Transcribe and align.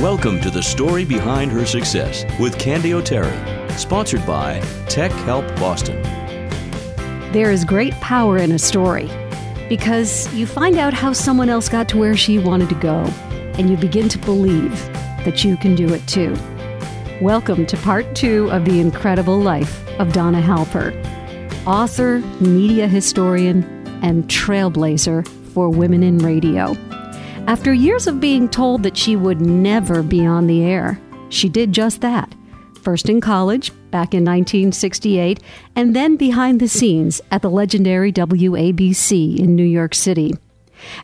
Welcome 0.00 0.40
to 0.42 0.50
the 0.50 0.62
story 0.62 1.04
behind 1.04 1.50
her 1.50 1.66
success 1.66 2.24
with 2.38 2.56
Candy 2.56 2.94
O'Terry, 2.94 3.36
sponsored 3.76 4.24
by 4.24 4.60
Tech 4.88 5.10
Help 5.10 5.44
Boston. 5.56 6.00
There 7.32 7.50
is 7.50 7.64
great 7.64 7.92
power 7.94 8.36
in 8.36 8.52
a 8.52 8.60
story 8.60 9.10
because 9.68 10.32
you 10.32 10.46
find 10.46 10.78
out 10.78 10.94
how 10.94 11.12
someone 11.12 11.48
else 11.48 11.68
got 11.68 11.88
to 11.88 11.98
where 11.98 12.16
she 12.16 12.38
wanted 12.38 12.68
to 12.68 12.76
go, 12.76 13.00
and 13.58 13.68
you 13.68 13.76
begin 13.76 14.08
to 14.10 14.18
believe 14.18 14.70
that 15.24 15.42
you 15.42 15.56
can 15.56 15.74
do 15.74 15.92
it 15.92 16.06
too. 16.06 16.32
Welcome 17.20 17.66
to 17.66 17.76
part 17.78 18.14
two 18.14 18.48
of 18.52 18.64
The 18.66 18.78
Incredible 18.78 19.40
Life 19.40 19.84
of 19.98 20.12
Donna 20.12 20.40
Halper, 20.40 20.94
author, 21.66 22.20
media 22.40 22.86
historian, 22.86 23.64
and 24.04 24.28
trailblazer 24.28 25.26
for 25.52 25.68
women 25.68 26.04
in 26.04 26.18
radio. 26.18 26.76
After 27.48 27.72
years 27.72 28.06
of 28.06 28.20
being 28.20 28.46
told 28.46 28.82
that 28.82 28.94
she 28.94 29.16
would 29.16 29.40
never 29.40 30.02
be 30.02 30.26
on 30.26 30.46
the 30.46 30.62
air, 30.64 31.00
she 31.30 31.48
did 31.48 31.72
just 31.72 32.02
that. 32.02 32.34
First 32.82 33.08
in 33.08 33.22
college, 33.22 33.70
back 33.90 34.12
in 34.12 34.22
1968, 34.22 35.42
and 35.74 35.96
then 35.96 36.16
behind 36.16 36.60
the 36.60 36.68
scenes 36.68 37.22
at 37.30 37.40
the 37.40 37.48
legendary 37.48 38.12
WABC 38.12 39.38
in 39.38 39.56
New 39.56 39.64
York 39.64 39.94
City. 39.94 40.34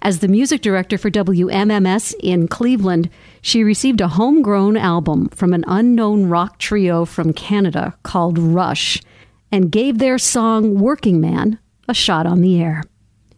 As 0.02 0.18
the 0.18 0.28
music 0.28 0.60
director 0.60 0.98
for 0.98 1.10
WMMS 1.10 2.14
in 2.20 2.46
Cleveland, 2.46 3.08
she 3.40 3.64
received 3.64 4.02
a 4.02 4.08
homegrown 4.08 4.76
album 4.76 5.30
from 5.30 5.54
an 5.54 5.64
unknown 5.66 6.26
rock 6.26 6.58
trio 6.58 7.06
from 7.06 7.32
Canada 7.32 7.96
called 8.02 8.38
Rush 8.38 9.00
and 9.50 9.72
gave 9.72 9.96
their 9.96 10.18
song 10.18 10.78
Working 10.78 11.22
Man 11.22 11.58
a 11.88 11.94
shot 11.94 12.26
on 12.26 12.42
the 12.42 12.60
air. 12.60 12.82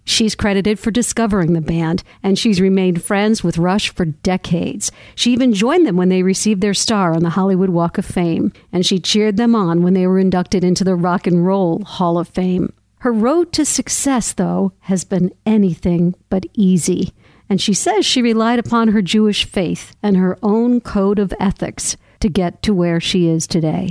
She's 0.08 0.36
credited 0.36 0.78
for 0.78 0.92
discovering 0.92 1.52
the 1.52 1.60
band, 1.60 2.04
and 2.22 2.38
she's 2.38 2.60
remained 2.60 3.02
friends 3.02 3.42
with 3.42 3.58
Rush 3.58 3.90
for 3.90 4.04
decades. 4.04 4.92
She 5.16 5.32
even 5.32 5.52
joined 5.52 5.84
them 5.84 5.96
when 5.96 6.10
they 6.10 6.22
received 6.22 6.60
their 6.60 6.74
star 6.74 7.12
on 7.12 7.24
the 7.24 7.30
Hollywood 7.30 7.70
Walk 7.70 7.98
of 7.98 8.06
Fame, 8.06 8.52
and 8.72 8.86
she 8.86 9.00
cheered 9.00 9.36
them 9.36 9.56
on 9.56 9.82
when 9.82 9.94
they 9.94 10.06
were 10.06 10.20
inducted 10.20 10.62
into 10.62 10.84
the 10.84 10.94
Rock 10.94 11.26
and 11.26 11.44
Roll 11.44 11.82
Hall 11.84 12.18
of 12.18 12.28
Fame. 12.28 12.72
Her 13.00 13.12
road 13.12 13.52
to 13.54 13.64
success, 13.64 14.32
though, 14.32 14.72
has 14.82 15.04
been 15.04 15.32
anything 15.44 16.14
but 16.30 16.46
easy, 16.54 17.12
and 17.48 17.60
she 17.60 17.74
says 17.74 18.06
she 18.06 18.22
relied 18.22 18.60
upon 18.60 18.88
her 18.88 19.02
Jewish 19.02 19.44
faith 19.44 19.96
and 20.04 20.16
her 20.16 20.38
own 20.40 20.80
code 20.80 21.18
of 21.18 21.34
ethics 21.40 21.96
to 22.20 22.28
get 22.28 22.62
to 22.62 22.72
where 22.72 23.00
she 23.00 23.28
is 23.28 23.48
today. 23.48 23.90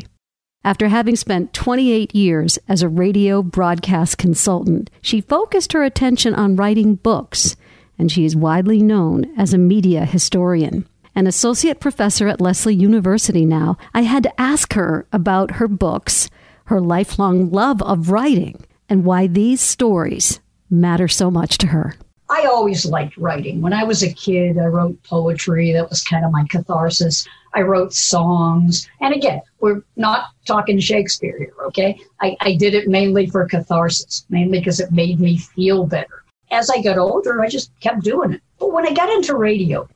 After 0.65 0.87
having 0.87 1.15
spent 1.15 1.53
28 1.53 2.15
years 2.15 2.57
as 2.67 2.81
a 2.81 2.89
radio 2.89 3.43
broadcast 3.43 4.17
consultant, 4.17 4.89
she 4.99 5.21
focused 5.21 5.73
her 5.73 5.83
attention 5.83 6.33
on 6.33 6.55
writing 6.55 6.95
books, 6.95 7.55
and 7.99 8.11
she 8.11 8.25
is 8.25 8.35
widely 8.35 8.81
known 8.81 9.31
as 9.37 9.53
a 9.53 9.59
media 9.59 10.05
historian. 10.05 10.87
An 11.13 11.27
associate 11.27 11.79
professor 11.79 12.27
at 12.27 12.41
Lesley 12.41 12.73
University 12.73 13.45
now, 13.45 13.77
I 13.93 14.01
had 14.01 14.23
to 14.23 14.41
ask 14.41 14.73
her 14.73 15.05
about 15.13 15.51
her 15.51 15.67
books, 15.67 16.31
her 16.65 16.81
lifelong 16.81 17.51
love 17.51 17.79
of 17.83 18.09
writing, 18.09 18.65
and 18.89 19.05
why 19.05 19.27
these 19.27 19.61
stories 19.61 20.39
matter 20.67 21.07
so 21.07 21.29
much 21.29 21.59
to 21.59 21.67
her. 21.67 21.93
I 22.29 22.45
always 22.45 22.85
liked 22.85 23.17
writing. 23.17 23.61
When 23.61 23.73
I 23.73 23.83
was 23.83 24.01
a 24.01 24.11
kid, 24.11 24.57
I 24.57 24.65
wrote 24.65 25.01
poetry. 25.03 25.71
That 25.71 25.89
was 25.89 26.01
kind 26.01 26.25
of 26.25 26.31
my 26.31 26.45
catharsis. 26.49 27.27
I 27.53 27.61
wrote 27.61 27.93
songs. 27.93 28.87
And 28.99 29.13
again, 29.13 29.41
we're 29.59 29.83
not 29.95 30.29
talking 30.45 30.79
Shakespeare 30.79 31.37
here, 31.37 31.53
okay? 31.67 31.99
I, 32.21 32.35
I 32.41 32.55
did 32.55 32.73
it 32.73 32.87
mainly 32.87 33.27
for 33.27 33.45
catharsis, 33.45 34.25
mainly 34.29 34.59
because 34.59 34.79
it 34.79 34.91
made 34.91 35.19
me 35.19 35.37
feel 35.37 35.85
better. 35.85 36.23
As 36.51 36.69
I 36.69 36.81
got 36.81 36.97
older, 36.97 37.43
I 37.43 37.47
just 37.47 37.71
kept 37.79 38.03
doing 38.03 38.33
it. 38.33 38.41
But 38.59 38.73
when 38.73 38.87
I 38.87 38.93
got 38.93 39.09
into 39.09 39.35
radio, 39.35 39.87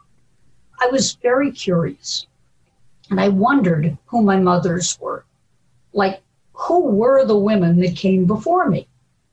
I 0.79 0.87
was 0.87 1.13
very 1.15 1.51
curious. 1.51 2.27
And 3.09 3.19
I 3.19 3.29
wondered 3.29 3.97
who 4.05 4.21
my 4.21 4.37
mothers 4.37 4.97
were. 5.01 5.25
Like, 5.93 6.21
who 6.53 6.85
were 6.85 7.25
the 7.25 7.37
women 7.37 7.79
that 7.79 7.95
came 7.95 8.25
before 8.25 8.69
me? 8.69 8.87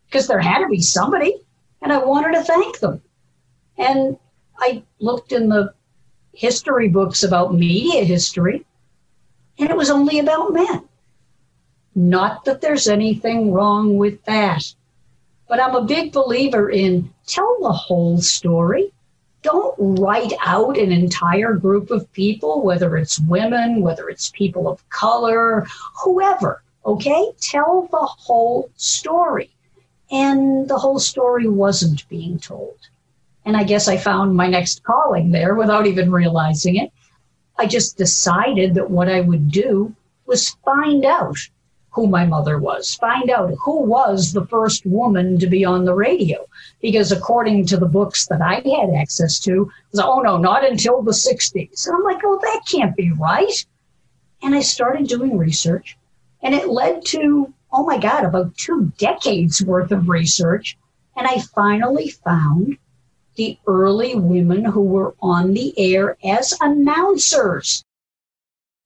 Because 0.06 0.26
there 0.26 0.41
had 0.41 0.60
to 0.60 0.69
be 0.69 0.81
somebody 0.81 1.46
and 1.82 1.92
I 1.92 1.98
wanted 1.98 2.32
to 2.32 2.44
thank 2.44 2.78
them. 2.81 3.03
And 3.78 4.19
I 4.59 4.82
looked 4.98 5.32
in 5.32 5.48
the 5.48 5.75
history 6.32 6.88
books 6.88 7.22
about 7.22 7.54
media 7.54 8.04
history, 8.04 8.64
and 9.59 9.70
it 9.70 9.76
was 9.76 9.91
only 9.91 10.19
about 10.19 10.53
men. 10.53 10.82
Not 11.94 12.44
that 12.44 12.60
there's 12.60 12.88
anything 12.88 13.53
wrong 13.53 13.97
with 13.97 14.22
that, 14.25 14.75
but 15.48 15.60
I'm 15.60 15.75
a 15.75 15.84
big 15.84 16.12
believer 16.12 16.70
in 16.70 17.12
tell 17.26 17.59
the 17.60 17.72
whole 17.72 18.20
story. 18.20 18.92
Don't 19.42 19.75
write 19.78 20.32
out 20.44 20.76
an 20.76 20.91
entire 20.91 21.54
group 21.54 21.91
of 21.91 22.12
people, 22.12 22.62
whether 22.62 22.97
it's 22.97 23.20
women, 23.20 23.81
whether 23.81 24.09
it's 24.09 24.31
people 24.31 24.69
of 24.69 24.86
color, 24.88 25.66
whoever, 26.03 26.62
okay? 26.84 27.31
Tell 27.41 27.88
the 27.91 28.04
whole 28.04 28.70
story 28.76 29.56
and 30.11 30.69
the 30.69 30.78
whole 30.78 30.99
story 30.99 31.49
wasn't 31.49 32.09
being 32.09 32.39
told. 32.39 32.78
And 33.44 33.56
I 33.56 33.65
guess 33.65 33.89
I 33.89 33.97
found 33.97 34.34
my 34.34 34.49
next 34.49 34.83
calling 34.83 35.31
there 35.31 35.55
without 35.55 35.87
even 35.87 36.11
realizing 36.11 36.77
it. 36.77 36.93
I 37.59 37.67
just 37.67 37.97
decided 37.97 38.75
that 38.75 38.91
what 38.91 39.09
I 39.09 39.21
would 39.21 39.50
do 39.50 39.95
was 40.27 40.50
find 40.65 41.05
out 41.05 41.39
who 41.91 42.06
my 42.06 42.27
mother 42.27 42.59
was, 42.59 42.95
find 42.97 43.31
out 43.31 43.55
who 43.65 43.81
was 43.81 44.33
the 44.33 44.45
first 44.47 44.84
woman 44.84 45.39
to 45.39 45.47
be 45.47 45.65
on 45.65 45.87
the 45.87 45.95
radio. 45.95 46.45
Because 46.83 47.11
according 47.11 47.66
to 47.66 47.78
the 47.78 47.87
books 47.87 48.27
that 48.27 48.43
I 48.43 48.56
had 48.56 48.91
access 48.95 49.41
to, 49.41 49.71
was, 49.91 50.00
oh 50.00 50.21
no, 50.21 50.37
not 50.37 50.69
until 50.69 51.00
the 51.00 51.12
60s. 51.12 51.87
And 51.87 51.97
I'm 51.97 52.03
like, 52.05 52.21
oh, 52.22 52.39
that 52.43 52.62
can't 52.71 52.95
be 52.95 53.12
right. 53.12 53.65
And 54.43 54.55
I 54.55 54.61
started 54.61 55.09
doing 55.09 55.39
research, 55.39 55.97
and 56.43 56.55
it 56.55 56.69
led 56.69 57.05
to 57.06 57.55
oh 57.76 57.84
my 57.84 57.98
God, 57.98 58.25
about 58.25 58.56
two 58.56 58.91
decades 58.97 59.62
worth 59.62 59.92
of 59.92 60.09
research. 60.09 60.78
And 61.14 61.26
I 61.26 61.41
finally 61.54 62.09
found 62.09 62.78
the 63.34 63.59
early 63.66 64.14
women 64.14 64.64
who 64.64 64.81
were 64.81 65.14
on 65.20 65.53
the 65.53 65.78
air 65.78 66.16
as 66.25 66.54
announcers. 66.62 67.84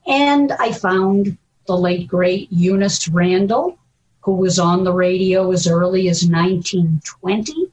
And 0.09 0.51
I 0.53 0.73
found 0.73 1.39
the 1.69 1.79
late 1.79 2.09
great 2.09 2.51
Eunice 2.51 3.07
Randall, 3.07 3.79
who 4.23 4.35
was 4.35 4.59
on 4.59 4.83
the 4.83 4.93
radio 4.93 5.53
as 5.53 5.69
early 5.69 6.09
as 6.09 6.27
1920. 6.27 7.71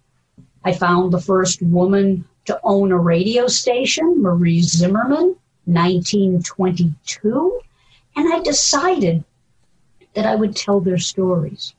I 0.63 0.73
found 0.73 1.11
the 1.11 1.19
first 1.19 1.63
woman 1.63 2.25
to 2.45 2.59
own 2.63 2.91
a 2.91 2.97
radio 2.97 3.47
station, 3.47 4.21
Marie 4.21 4.61
Zimmerman, 4.61 5.35
1922. 5.65 7.59
And 8.15 8.31
I 8.31 8.39
decided 8.41 9.23
that 10.17 10.25
I 10.25 10.33
would 10.33 10.55
tell 10.55 10.79
their 10.79 10.97
stories. 10.97 11.75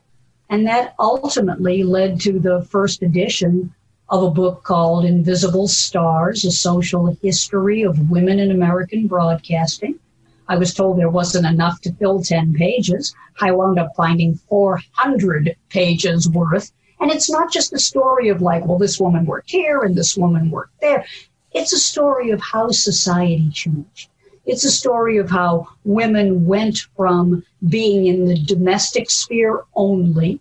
And 0.49 0.65
that 0.69 0.94
ultimately 1.00 1.82
led 1.82 2.21
to 2.21 2.38
the 2.38 2.62
first 2.71 3.03
edition 3.03 3.75
of 4.10 4.22
a 4.22 4.31
book 4.31 4.62
called 4.62 5.04
Invisible 5.04 5.66
Stars 5.66 6.44
A 6.44 6.53
Social 6.53 7.06
History 7.21 7.82
of 7.82 8.10
Women 8.10 8.38
in 8.38 8.53
American 8.53 9.09
Broadcasting. 9.09 9.98
I 10.47 10.56
was 10.56 10.72
told 10.72 11.00
there 11.00 11.10
wasn't 11.10 11.47
enough 11.47 11.81
to 11.81 11.93
fill 11.94 12.22
10 12.22 12.54
pages. 12.54 13.12
I 13.41 13.50
wound 13.50 13.81
up 13.81 13.91
finding 13.97 14.37
400 14.48 15.56
pages 15.69 16.28
worth. 16.28 16.71
And 17.00 17.10
it's 17.10 17.28
not 17.28 17.53
just 17.53 17.72
a 17.72 17.78
story 17.81 18.28
of 18.28 18.41
like, 18.41 18.65
well, 18.65 18.78
this 18.78 19.00
woman 19.00 19.27
worked 19.27 19.50
here 19.50 19.81
and 19.81 19.97
this 19.97 20.16
woman 20.16 20.53
worked 20.53 20.81
there. 20.81 21.04
It's 21.50 21.72
a 21.72 21.78
story 21.81 22.31
of 22.31 22.41
how 22.41 22.71
society 22.71 23.50
changed. 23.50 24.10
It's 24.48 24.64
a 24.64 24.70
story 24.70 25.19
of 25.19 25.28
how 25.28 25.69
women 25.84 26.47
went 26.47 26.78
from 26.97 27.44
being 27.69 28.06
in 28.06 28.25
the 28.25 28.38
domestic 28.38 29.10
sphere 29.10 29.64
only 29.75 30.41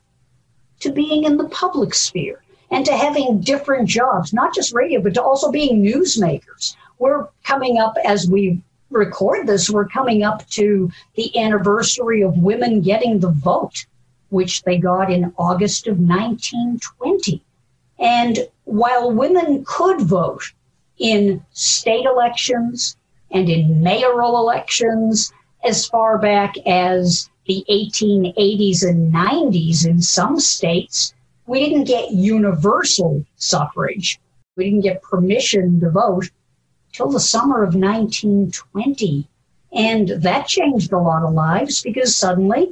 to 0.80 0.94
being 0.94 1.26
in 1.26 1.36
the 1.36 1.50
public 1.50 1.94
sphere 1.94 2.42
and 2.72 2.86
to 2.86 2.94
having 2.94 3.42
different 3.42 3.90
jobs, 3.90 4.32
not 4.32 4.56
just 4.56 4.74
radio, 4.74 5.02
but 5.02 5.14
to 5.16 5.22
also 5.22 5.52
being 5.52 5.84
newsmakers. 5.84 6.78
We're 7.00 7.28
coming 7.44 7.80
up 7.80 7.98
as 8.06 8.30
we 8.30 8.62
record 8.92 9.46
this, 9.46 9.70
we're 9.70 9.90
coming 9.90 10.24
up 10.24 10.48
to 10.52 10.90
the 11.16 11.38
anniversary 11.38 12.22
of 12.22 12.38
women 12.38 12.80
getting 12.80 13.20
the 13.20 13.32
vote, 13.32 13.88
which 14.30 14.64
they 14.64 14.78
got 14.78 15.12
in 15.12 15.34
August 15.38 15.86
of 15.86 16.00
1920. 16.00 17.44
And 18.00 18.48
while 18.64 19.12
women 19.12 19.66
could 19.68 20.00
vote 20.00 20.54
in 20.98 21.44
state 21.52 22.06
elections, 22.06 22.96
and 23.32 23.50
in 23.50 23.82
mayoral 23.82 24.38
elections 24.38 25.32
as 25.64 25.86
far 25.86 26.18
back 26.18 26.56
as 26.66 27.30
the 27.46 27.66
1880s 27.70 28.88
and 28.88 29.14
90s 29.14 29.86
in 29.86 30.02
some 30.02 30.40
states, 30.40 31.14
we 31.46 31.62
didn't 31.62 31.86
get 31.86 32.12
universal 32.12 33.24
suffrage. 33.38 34.20
We 34.56 34.66
didn't 34.66 34.82
get 34.82 35.02
permission 35.02 35.80
to 35.80 35.90
vote 35.90 36.30
till 36.92 37.10
the 37.10 37.20
summer 37.20 37.64
of 37.64 37.76
1920. 37.76 39.28
And 39.74 40.10
that 40.10 40.48
changed 40.48 40.92
a 40.92 41.00
lot 41.00 41.24
of 41.24 41.34
lives 41.34 41.82
because 41.82 42.18
suddenly 42.18 42.70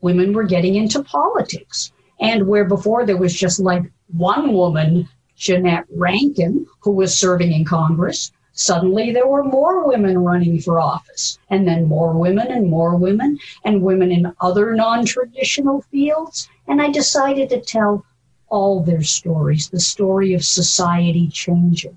women 0.00 0.32
were 0.32 0.44
getting 0.44 0.74
into 0.74 1.02
politics. 1.02 1.92
And 2.20 2.46
where 2.46 2.64
before 2.64 3.04
there 3.04 3.16
was 3.16 3.34
just 3.34 3.58
like 3.58 3.82
one 4.08 4.52
woman, 4.52 5.08
Jeannette 5.36 5.86
Rankin, 5.96 6.66
who 6.80 6.92
was 6.92 7.18
serving 7.18 7.52
in 7.52 7.64
Congress, 7.64 8.30
Suddenly 8.54 9.12
there 9.12 9.26
were 9.26 9.44
more 9.44 9.86
women 9.86 10.18
running 10.18 10.60
for 10.60 10.78
office, 10.78 11.38
and 11.48 11.66
then 11.66 11.86
more 11.86 12.12
women 12.12 12.48
and 12.48 12.68
more 12.68 12.96
women, 12.96 13.38
and 13.64 13.82
women 13.82 14.12
in 14.12 14.34
other 14.40 14.74
non 14.74 15.06
traditional 15.06 15.82
fields. 15.90 16.48
And 16.68 16.82
I 16.82 16.90
decided 16.90 17.48
to 17.48 17.60
tell 17.60 18.04
all 18.48 18.82
their 18.82 19.02
stories, 19.02 19.70
the 19.70 19.80
story 19.80 20.34
of 20.34 20.44
society 20.44 21.28
changing. 21.28 21.96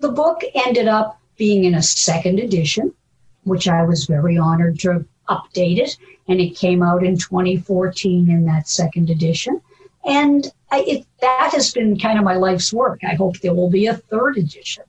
The 0.00 0.12
book 0.12 0.42
ended 0.54 0.88
up 0.88 1.18
being 1.38 1.64
in 1.64 1.74
a 1.74 1.82
second 1.82 2.38
edition, 2.38 2.92
which 3.44 3.66
I 3.66 3.82
was 3.84 4.04
very 4.04 4.36
honored 4.36 4.78
to 4.80 5.06
update 5.30 5.78
it, 5.78 5.96
and 6.28 6.40
it 6.40 6.56
came 6.56 6.82
out 6.82 7.02
in 7.02 7.16
2014 7.16 8.30
in 8.30 8.44
that 8.44 8.68
second 8.68 9.08
edition. 9.08 9.62
And 10.04 10.52
I, 10.70 10.80
it, 10.80 11.06
that 11.22 11.52
has 11.54 11.72
been 11.72 11.98
kind 11.98 12.18
of 12.18 12.24
my 12.24 12.36
life's 12.36 12.72
work. 12.72 13.00
I 13.02 13.14
hope 13.14 13.38
there 13.38 13.54
will 13.54 13.70
be 13.70 13.86
a 13.86 13.96
third 13.96 14.36
edition. 14.36 14.84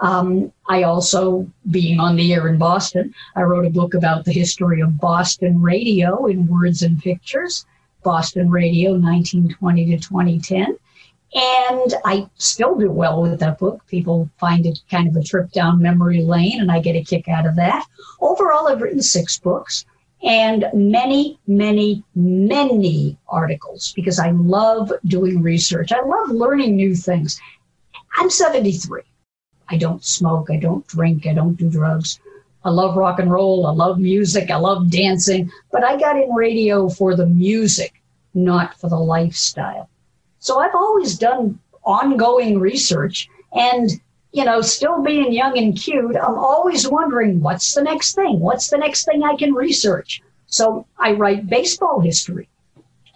Um, 0.00 0.52
I 0.68 0.82
also, 0.82 1.48
being 1.70 2.00
on 2.00 2.16
the 2.16 2.34
air 2.34 2.48
in 2.48 2.58
Boston, 2.58 3.14
I 3.36 3.42
wrote 3.42 3.66
a 3.66 3.70
book 3.70 3.94
about 3.94 4.24
the 4.24 4.32
history 4.32 4.80
of 4.80 4.98
Boston 4.98 5.62
radio 5.62 6.26
in 6.26 6.46
words 6.48 6.82
and 6.82 7.00
pictures, 7.00 7.64
Boston 8.02 8.50
radio 8.50 8.92
1920 8.92 9.86
to 9.86 9.98
2010. 9.98 10.76
And 11.36 11.94
I 12.04 12.28
still 12.36 12.76
do 12.76 12.90
well 12.90 13.22
with 13.22 13.40
that 13.40 13.58
book. 13.58 13.84
People 13.86 14.30
find 14.38 14.66
it 14.66 14.78
kind 14.90 15.08
of 15.08 15.16
a 15.16 15.22
trip 15.22 15.50
down 15.50 15.82
memory 15.82 16.22
lane, 16.22 16.60
and 16.60 16.70
I 16.70 16.80
get 16.80 16.96
a 16.96 17.02
kick 17.02 17.28
out 17.28 17.46
of 17.46 17.56
that. 17.56 17.84
Overall, 18.20 18.68
I've 18.68 18.80
written 18.80 19.02
six 19.02 19.38
books 19.38 19.84
and 20.22 20.64
many, 20.72 21.38
many, 21.46 22.02
many 22.14 23.18
articles 23.28 23.92
because 23.94 24.18
I 24.18 24.30
love 24.30 24.92
doing 25.06 25.42
research. 25.42 25.92
I 25.92 26.02
love 26.02 26.30
learning 26.30 26.76
new 26.76 26.94
things. 26.94 27.40
I'm 28.16 28.30
73. 28.30 29.02
I 29.68 29.76
don't 29.76 30.04
smoke. 30.04 30.48
I 30.50 30.56
don't 30.56 30.86
drink. 30.86 31.26
I 31.26 31.32
don't 31.32 31.54
do 31.54 31.70
drugs. 31.70 32.20
I 32.64 32.70
love 32.70 32.96
rock 32.96 33.18
and 33.18 33.30
roll. 33.30 33.66
I 33.66 33.72
love 33.72 33.98
music. 33.98 34.50
I 34.50 34.56
love 34.56 34.90
dancing. 34.90 35.50
But 35.70 35.84
I 35.84 35.98
got 35.98 36.16
in 36.16 36.32
radio 36.32 36.88
for 36.88 37.14
the 37.14 37.26
music, 37.26 38.02
not 38.32 38.78
for 38.78 38.88
the 38.88 38.98
lifestyle. 38.98 39.88
So 40.38 40.60
I've 40.60 40.74
always 40.74 41.18
done 41.18 41.58
ongoing 41.84 42.58
research. 42.58 43.28
And 43.52 43.90
you 44.34 44.44
know, 44.44 44.60
still 44.60 45.00
being 45.00 45.32
young 45.32 45.56
and 45.56 45.78
cute, 45.78 46.16
I'm 46.16 46.36
always 46.36 46.88
wondering 46.88 47.40
what's 47.40 47.72
the 47.72 47.82
next 47.82 48.14
thing? 48.14 48.40
What's 48.40 48.68
the 48.68 48.78
next 48.78 49.04
thing 49.04 49.22
I 49.22 49.36
can 49.36 49.54
research? 49.54 50.22
So 50.46 50.86
I 50.98 51.12
write 51.12 51.46
baseball 51.46 52.00
history. 52.00 52.48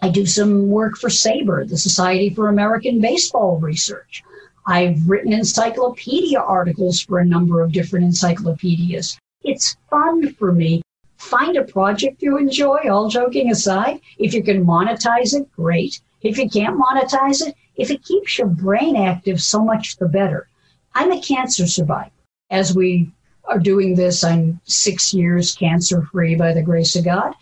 I 0.01 0.09
do 0.09 0.25
some 0.25 0.69
work 0.69 0.95
for 0.95 1.09
SABR, 1.09 1.67
the 1.67 1.77
Society 1.77 2.29
for 2.29 2.47
American 2.47 3.01
Baseball 3.01 3.59
Research. 3.59 4.23
I've 4.69 5.09
written 5.09 5.33
encyclopedia 5.33 6.39
articles 6.39 7.01
for 7.01 7.17
a 7.17 7.25
number 7.25 7.63
of 7.63 7.71
different 7.71 8.05
encyclopedias. 8.05 9.17
It's 9.43 9.75
fun 9.89 10.31
for 10.33 10.51
me. 10.51 10.83
Find 11.17 11.57
a 11.57 11.63
project 11.63 12.21
you 12.21 12.37
enjoy, 12.37 12.81
all 12.87 13.09
joking 13.09 13.49
aside. 13.49 13.99
If 14.19 14.35
you 14.35 14.43
can 14.43 14.63
monetize 14.63 15.33
it, 15.33 15.51
great. 15.53 15.99
If 16.21 16.37
you 16.37 16.47
can't 16.47 16.79
monetize 16.79 17.41
it, 17.47 17.55
if 17.77 17.89
it 17.89 18.03
keeps 18.03 18.37
your 18.37 18.45
brain 18.45 18.95
active, 18.95 19.41
so 19.41 19.65
much 19.65 19.97
the 19.97 20.07
better. 20.07 20.47
I'm 20.93 21.11
a 21.11 21.19
cancer 21.19 21.65
survivor. 21.65 22.11
As 22.51 22.75
we 22.75 23.11
are 23.45 23.57
doing 23.57 23.95
this, 23.95 24.23
I'm 24.23 24.61
six 24.65 25.15
years 25.15 25.55
cancer 25.55 26.03
free 26.11 26.35
by 26.35 26.53
the 26.53 26.61
grace 26.61 26.95
of 26.95 27.05
God. 27.05 27.33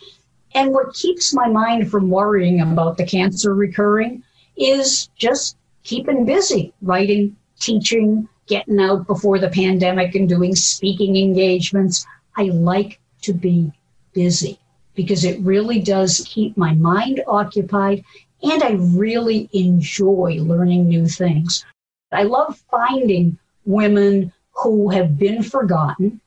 And 0.55 0.71
what 0.71 0.93
keeps 0.93 1.33
my 1.33 1.49
mind 1.49 1.91
from 1.91 2.09
worrying 2.09 2.61
about 2.61 2.95
the 2.95 3.05
cancer 3.05 3.53
recurring 3.53 4.23
is 4.55 5.09
just 5.17 5.57
keeping 5.87 6.25
busy, 6.25 6.73
writing, 6.81 7.33
teaching, 7.59 8.27
getting 8.45 8.79
out 8.79 9.07
before 9.07 9.39
the 9.39 9.49
pandemic 9.49 10.15
and 10.15 10.27
doing 10.27 10.53
speaking 10.53 11.15
engagements. 11.15 12.05
I 12.35 12.43
like 12.43 12.99
to 13.21 13.33
be 13.33 13.71
busy 14.13 14.59
because 14.95 15.23
it 15.23 15.39
really 15.39 15.79
does 15.79 16.27
keep 16.27 16.57
my 16.57 16.73
mind 16.73 17.23
occupied 17.25 18.03
and 18.43 18.61
I 18.61 18.71
really 18.71 19.49
enjoy 19.53 20.39
learning 20.41 20.89
new 20.89 21.07
things. 21.07 21.65
I 22.11 22.23
love 22.23 22.61
finding 22.69 23.37
women 23.65 24.33
who 24.51 24.89
have 24.89 25.17
been 25.17 25.41
forgotten 25.41 26.19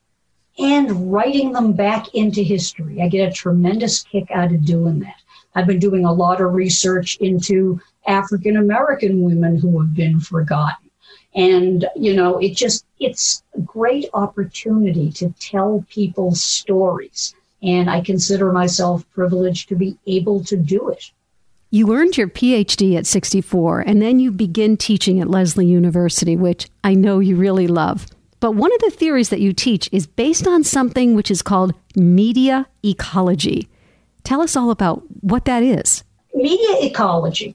and 0.59 1.13
writing 1.13 1.53
them 1.53 1.75
back 1.75 2.15
into 2.15 2.43
history. 2.43 3.03
I 3.03 3.09
get 3.09 3.29
a 3.29 3.33
tremendous 3.33 4.05
kick 4.05 4.31
out 4.31 4.53
of 4.53 4.65
doing 4.65 5.01
that. 5.01 5.21
I've 5.55 5.67
been 5.67 5.79
doing 5.79 6.07
a 6.07 6.13
lot 6.13 6.41
of 6.41 6.55
research 6.55 7.19
into 7.21 7.81
African 8.07 8.57
American 8.57 9.23
women 9.23 9.57
who 9.57 9.81
have 9.81 9.95
been 9.95 10.21
forgotten. 10.21 10.91
And, 11.35 11.87
you 11.95 12.15
know, 12.15 12.39
it 12.39 12.57
just, 12.57 12.85
it's 12.99 13.43
a 13.55 13.61
great 13.61 14.07
opportunity 14.15 15.13
to 15.13 15.33
tell 15.39 15.85
people 15.89 16.35
stories. 16.35 17.35
And 17.63 17.89
I 17.89 18.01
consider 18.01 18.53
myself 18.53 19.05
privileged 19.13 19.69
to 19.69 19.77
be 19.77 19.97
able 20.07 20.43
to 20.45 20.57
do 20.57 20.89
it. 20.89 21.11
You 21.73 21.95
earned 21.95 22.17
your 22.17 22.27
PhD 22.27 22.97
at 22.97 23.07
64, 23.07 23.81
and 23.81 24.03
then 24.03 24.19
you 24.19 24.33
begin 24.33 24.77
teaching 24.77 25.21
at 25.21 25.31
Lesley 25.31 25.67
University, 25.67 26.37
which 26.37 26.69
I 26.83 26.95
know 26.95 27.21
you 27.21 27.37
really 27.37 27.69
love. 27.69 28.07
But 28.41 28.53
one 28.53 28.73
of 28.73 28.81
the 28.81 28.91
theories 28.91 29.29
that 29.29 29.41
you 29.41 29.53
teach 29.53 29.89
is 29.93 30.07
based 30.09 30.49
on 30.49 30.65
something 30.65 31.15
which 31.15 31.31
is 31.31 31.43
called 31.43 31.75
media 31.95 32.67
ecology. 32.85 33.69
Tell 34.25 34.41
us 34.41 34.57
all 34.57 34.71
about 34.71 35.03
what 35.21 35.45
that 35.45 35.63
is. 35.63 36.03
Media 36.35 36.79
ecology 36.81 37.55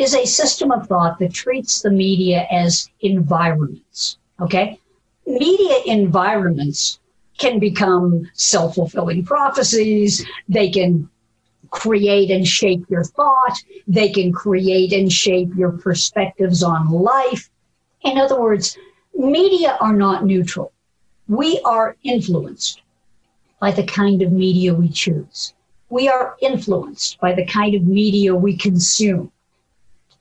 is 0.00 0.14
a 0.14 0.26
system 0.26 0.70
of 0.72 0.86
thought 0.86 1.18
that 1.18 1.32
treats 1.32 1.82
the 1.82 1.90
media 1.90 2.46
as 2.50 2.88
environments. 3.00 4.18
Okay? 4.40 4.78
Media 5.26 5.76
environments 5.86 6.98
can 7.38 7.58
become 7.58 8.28
self 8.34 8.74
fulfilling 8.74 9.24
prophecies, 9.24 10.24
they 10.48 10.70
can 10.70 11.08
create 11.70 12.30
and 12.30 12.46
shape 12.46 12.84
your 12.88 13.04
thought. 13.04 13.62
They 13.86 14.10
can 14.10 14.32
create 14.32 14.92
and 14.92 15.10
shape 15.10 15.50
your 15.56 15.72
perspectives 15.72 16.62
on 16.62 16.90
life. 16.90 17.48
In 18.02 18.18
other 18.18 18.40
words, 18.40 18.76
media 19.14 19.76
are 19.80 19.92
not 19.92 20.24
neutral. 20.24 20.72
We 21.28 21.60
are 21.64 21.96
influenced 22.02 22.82
by 23.60 23.70
the 23.70 23.84
kind 23.84 24.22
of 24.22 24.32
media 24.32 24.74
we 24.74 24.88
choose. 24.88 25.54
We 25.90 26.08
are 26.08 26.36
influenced 26.40 27.20
by 27.20 27.34
the 27.34 27.44
kind 27.44 27.74
of 27.74 27.82
media 27.82 28.34
we 28.34 28.56
consume. 28.56 29.30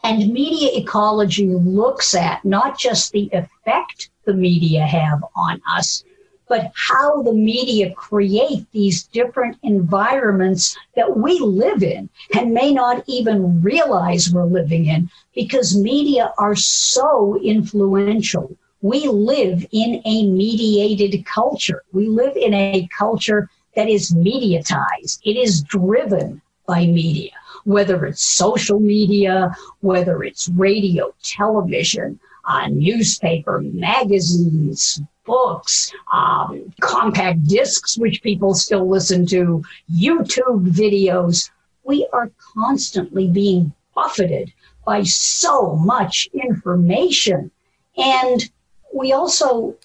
And 0.04 0.32
media 0.34 0.70
ecology 0.74 1.48
looks 1.48 2.16
at 2.16 2.44
not 2.46 2.80
just 2.80 3.12
the 3.12 3.30
effect 3.34 4.10
the 4.26 4.34
media 4.34 4.86
have 4.86 5.24
on 5.36 5.62
us, 5.76 6.04
but 6.48 6.72
how 6.74 7.22
the 7.22 7.34
media 7.34 7.94
create 7.94 8.66
these 8.72 9.04
different 9.04 9.58
environments 9.64 10.78
that 10.96 11.18
we 11.18 11.40
live 11.40 11.84
in 11.84 12.10
and 12.36 12.54
may 12.54 12.74
not 12.74 13.04
even 13.08 13.62
realize 13.62 14.32
we're 14.32 14.46
living 14.46 14.88
in 14.88 15.10
because 15.36 15.78
media 15.78 16.34
are 16.38 16.56
so 16.56 17.40
influential. 17.44 18.56
We 18.82 19.08
live 19.08 19.66
in 19.72 20.02
a 20.06 20.28
mediated 20.28 21.26
culture. 21.26 21.84
We 21.92 22.08
live 22.08 22.36
in 22.36 22.54
a 22.54 22.88
culture 22.98 23.50
that 23.76 23.90
is 23.90 24.12
mediatized. 24.12 25.20
It 25.24 25.38
is 25.38 25.62
driven 25.62 26.42
by 26.70 26.86
media, 26.86 27.32
whether 27.64 28.06
it's 28.06 28.22
social 28.22 28.80
media, 28.80 29.52
whether 29.82 30.24
it's 30.24 30.50
radio, 30.50 31.12
television, 31.24 32.20
uh, 32.46 32.68
newspaper, 32.68 33.60
magazines, 33.74 35.02
books, 35.26 35.92
um, 36.14 36.72
compact 36.80 37.44
discs, 37.48 37.98
which 37.98 38.22
people 38.22 38.54
still 38.54 38.88
listen 38.88 39.26
to, 39.26 39.64
YouTube 39.92 40.62
videos. 40.82 41.50
We 41.84 42.08
are 42.14 42.30
constantly 42.54 43.28
being 43.28 43.74
buffeted 43.96 44.54
by 44.86 45.02
so 45.04 45.76
much 45.76 46.30
information. 46.34 47.50
And 47.98 48.48
we 48.94 49.12
also 49.14 49.76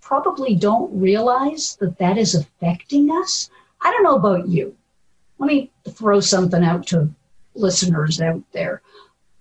probably 0.00 0.54
don't 0.54 0.90
realize 1.08 1.76
that 1.80 1.98
that 1.98 2.16
is 2.16 2.34
affecting 2.34 3.10
us. 3.10 3.50
I 3.82 3.90
don't 3.90 4.04
know 4.04 4.16
about 4.16 4.48
you. 4.48 4.74
Let 5.38 5.46
me 5.46 5.70
throw 5.90 6.20
something 6.20 6.64
out 6.64 6.86
to 6.88 7.10
listeners 7.54 8.20
out 8.20 8.42
there. 8.52 8.82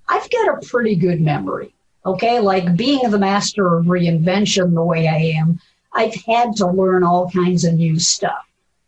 I've 0.07 0.29
got 0.29 0.57
a 0.57 0.67
pretty 0.67 0.95
good 0.95 1.21
memory. 1.21 1.73
Okay, 2.05 2.39
like 2.39 2.75
being 2.75 3.09
the 3.09 3.19
master 3.19 3.75
of 3.75 3.85
reinvention 3.85 4.73
the 4.73 4.83
way 4.83 5.07
I 5.07 5.39
am, 5.39 5.59
I've 5.93 6.15
had 6.15 6.55
to 6.57 6.67
learn 6.67 7.03
all 7.03 7.29
kinds 7.29 7.65
of 7.65 7.75
new 7.75 7.99
stuff. 7.99 8.45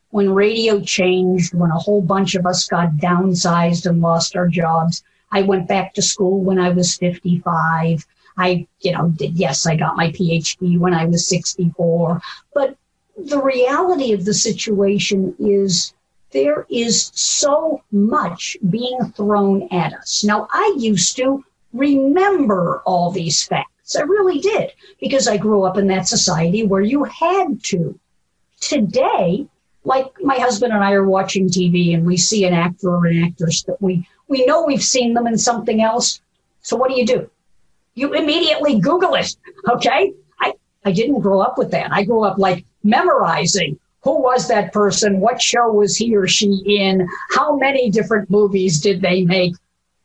When 0.10 0.34
radio 0.34 0.82
changed, 0.82 1.53
when 1.53 1.72
a 1.72 1.80
whole 1.80 2.01
bunch 2.01 2.36
of 2.36 2.46
us 2.46 2.68
got 2.68 2.94
downsized 2.94 3.86
and 3.86 4.01
lost 4.01 4.36
our 4.36 4.48
jobs, 4.48 5.03
I 5.32 5.41
went 5.44 5.68
back 5.68 5.94
to 5.94 6.01
school 6.01 6.41
when 6.41 6.60
I 6.60 6.70
was 6.70 6.98
55. 6.98 8.06
I, 8.38 8.68
you 8.82 8.91
know, 8.91 9.10
did, 9.10 9.34
yes, 9.34 9.65
I 9.65 9.75
got 9.75 9.96
my 9.96 10.12
PhD 10.12 10.77
when 10.77 10.94
I 10.94 11.06
was 11.06 11.27
64. 11.27 12.22
But 12.53 12.75
the 13.18 13.41
reality 13.41 14.13
of 14.13 14.25
the 14.25 14.34
situation 14.34 15.36
is 15.39 15.94
there 16.31 16.65
is 16.69 17.11
so 17.13 17.83
much 17.91 18.57
being 18.69 19.11
thrown 19.15 19.67
at 19.71 19.93
us. 19.93 20.23
Now, 20.23 20.47
I 20.51 20.75
used 20.77 21.15
to 21.17 21.43
remember 21.73 22.81
all 22.85 23.11
these 23.11 23.43
facts. 23.43 23.95
I 23.95 24.01
really 24.01 24.39
did 24.39 24.71
because 25.00 25.27
I 25.27 25.38
grew 25.38 25.63
up 25.63 25.77
in 25.77 25.88
that 25.88 26.07
society 26.07 26.65
where 26.65 26.81
you 26.81 27.03
had 27.03 27.63
to. 27.65 28.00
Today, 28.61 29.47
like 29.83 30.05
my 30.21 30.35
husband 30.35 30.71
and 30.71 30.83
I 30.83 30.93
are 30.93 31.07
watching 31.07 31.50
TV 31.50 31.93
and 31.93 32.05
we 32.05 32.15
see 32.15 32.45
an 32.45 32.53
actor 32.53 32.89
or 32.89 33.07
an 33.07 33.23
actress 33.23 33.63
that 33.63 33.81
we, 33.81 34.07
we 34.27 34.45
know 34.45 34.63
we've 34.63 34.83
seen 34.83 35.13
them 35.13 35.27
in 35.27 35.38
something 35.38 35.81
else. 35.81 36.21
So 36.61 36.77
what 36.77 36.89
do 36.89 36.97
you 36.97 37.05
do? 37.05 37.29
You 37.95 38.13
immediately 38.13 38.79
Google 38.79 39.15
it. 39.15 39.35
Okay. 39.69 40.13
I, 40.39 40.53
I 40.85 40.91
didn't 40.91 41.19
grow 41.19 41.41
up 41.41 41.57
with 41.57 41.71
that. 41.71 41.91
I 41.91 42.03
grew 42.03 42.23
up 42.23 42.38
like 42.38 42.63
memorizing 42.83 43.79
who 44.03 44.22
was 44.22 44.48
that 44.48 44.74
person? 44.74 45.20
What 45.20 45.41
show 45.41 45.72
was 45.72 45.96
he 45.96 46.15
or 46.15 46.27
she 46.27 46.62
in? 46.65 47.08
How 47.31 47.55
many 47.55 47.89
different 47.89 48.29
movies 48.29 48.79
did 48.81 49.01
they 49.01 49.24
make? 49.24 49.53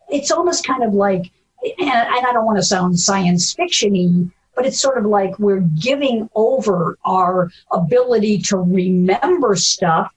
It's 0.09 0.31
almost 0.31 0.67
kind 0.67 0.85
of 0.85 0.93
like, 0.93 1.31
and 1.79 1.91
I 1.91 2.31
don't 2.33 2.45
want 2.45 2.59
to 2.59 2.63
sound 2.63 2.99
science 3.01 3.55
fictiony, 3.55 4.31
but 4.55 4.67
it's 4.67 4.81
sort 4.81 4.99
of 4.99 5.07
like 5.07 5.39
we're 5.39 5.65
giving 5.81 6.29
over 6.35 6.99
our 7.05 7.51
ability 7.73 8.39
to 8.43 8.59
remember 8.59 9.57
stuff 9.57 10.13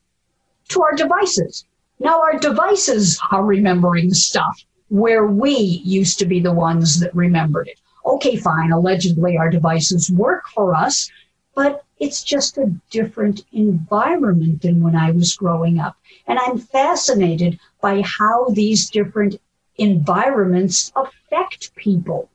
to 0.69 0.81
our 0.81 0.93
devices. 0.93 1.65
Now 1.99 2.21
our 2.21 2.37
devices 2.37 3.19
are 3.31 3.43
remembering 3.43 4.13
stuff 4.13 4.63
where 4.89 5.27
we 5.27 5.51
used 5.51 6.19
to 6.19 6.25
be 6.25 6.39
the 6.39 6.53
ones 6.53 6.99
that 6.99 7.15
remembered 7.15 7.67
it. 7.67 7.79
Okay, 8.05 8.35
fine. 8.35 8.71
Allegedly 8.71 9.37
our 9.37 9.49
devices 9.49 10.09
work 10.09 10.47
for 10.49 10.75
us, 10.75 11.09
but 11.55 11.83
it's 11.99 12.23
just 12.23 12.57
a 12.57 12.73
different 12.89 13.45
environment 13.51 14.61
than 14.61 14.81
when 14.81 14.95
I 14.95 15.11
was 15.11 15.35
growing 15.35 15.79
up. 15.79 15.97
And 16.27 16.39
I'm 16.39 16.57
fascinated 16.57 17.59
by 17.81 18.01
how 18.01 18.49
these 18.49 18.89
different 18.89 19.39
environments 19.77 20.91
affect 20.95 21.75
people. 21.75 22.29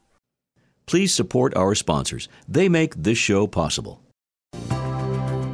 Please 0.86 1.14
support 1.14 1.56
our 1.56 1.74
sponsors. 1.74 2.28
They 2.46 2.68
make 2.68 2.94
this 2.94 3.18
show 3.18 3.46
possible. 3.46 4.03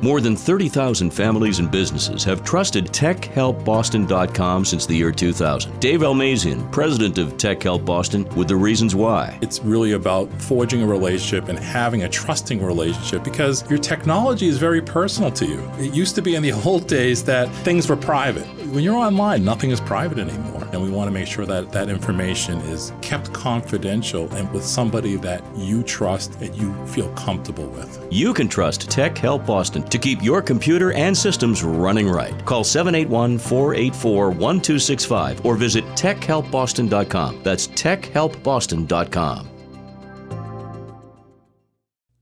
More 0.02 0.23
than 0.23 0.35
30,000 0.35 1.11
families 1.11 1.59
and 1.59 1.71
businesses 1.71 2.25
have 2.25 2.42
trusted 2.42 2.87
TechHelpBoston.com 2.87 4.64
since 4.64 4.87
the 4.87 4.95
year 4.95 5.12
2000. 5.12 5.78
Dave 5.78 6.00
Almazian, 6.00 6.71
president 6.73 7.19
of 7.19 7.37
Tech 7.37 7.62
Help 7.62 7.85
Boston, 7.85 8.26
with 8.35 8.49
the 8.49 8.57
reasons 8.57 8.95
why. 8.95 9.38
It's 9.42 9.61
really 9.61 9.92
about 9.92 10.33
forging 10.40 10.83
a 10.83 10.87
relationship 10.87 11.49
and 11.49 11.59
having 11.59 12.04
a 12.04 12.09
trusting 12.09 12.64
relationship 12.64 13.23
because 13.23 13.69
your 13.69 13.78
technology 13.78 14.49
is 14.49 14.57
very 14.57 14.80
personal 14.80 15.30
to 15.33 15.45
you. 15.45 15.71
It 15.78 15.92
used 15.92 16.14
to 16.14 16.23
be 16.23 16.35
in 16.35 16.42
the 16.42 16.52
old 16.64 16.87
days 16.87 17.23
that 17.25 17.50
things 17.57 17.87
were 17.87 17.97
private. 17.97 18.47
When 18.73 18.83
you're 18.83 18.97
online, 18.97 19.45
nothing 19.45 19.71
is 19.71 19.83
private 19.83 20.19
anymore. 20.19 20.60
And 20.72 20.82
we 20.82 20.90
want 20.90 21.08
to 21.08 21.12
make 21.12 21.26
sure 21.26 21.46
that 21.46 21.72
that 21.72 21.88
information 21.88 22.58
is 22.62 22.92
kept 23.02 23.32
confidential 23.32 24.32
and 24.34 24.50
with 24.52 24.64
somebody 24.64 25.16
that 25.16 25.42
you 25.56 25.82
trust 25.82 26.36
and 26.40 26.54
you 26.54 26.74
feel 26.86 27.08
comfortable 27.14 27.66
with. 27.68 28.06
You 28.10 28.32
can 28.32 28.48
trust 28.48 28.90
Tech 28.90 29.16
Help 29.18 29.46
Boston 29.46 29.82
to 29.84 29.98
keep 29.98 30.22
your 30.22 30.42
computer 30.42 30.92
and 30.92 31.16
systems 31.16 31.62
running 31.62 32.08
right. 32.08 32.44
Call 32.44 32.64
781 32.64 33.38
484 33.38 34.30
1265 34.30 35.44
or 35.44 35.56
visit 35.56 35.84
techhelpboston.com. 35.96 37.42
That's 37.42 37.68
techhelpboston.com. 37.68 39.50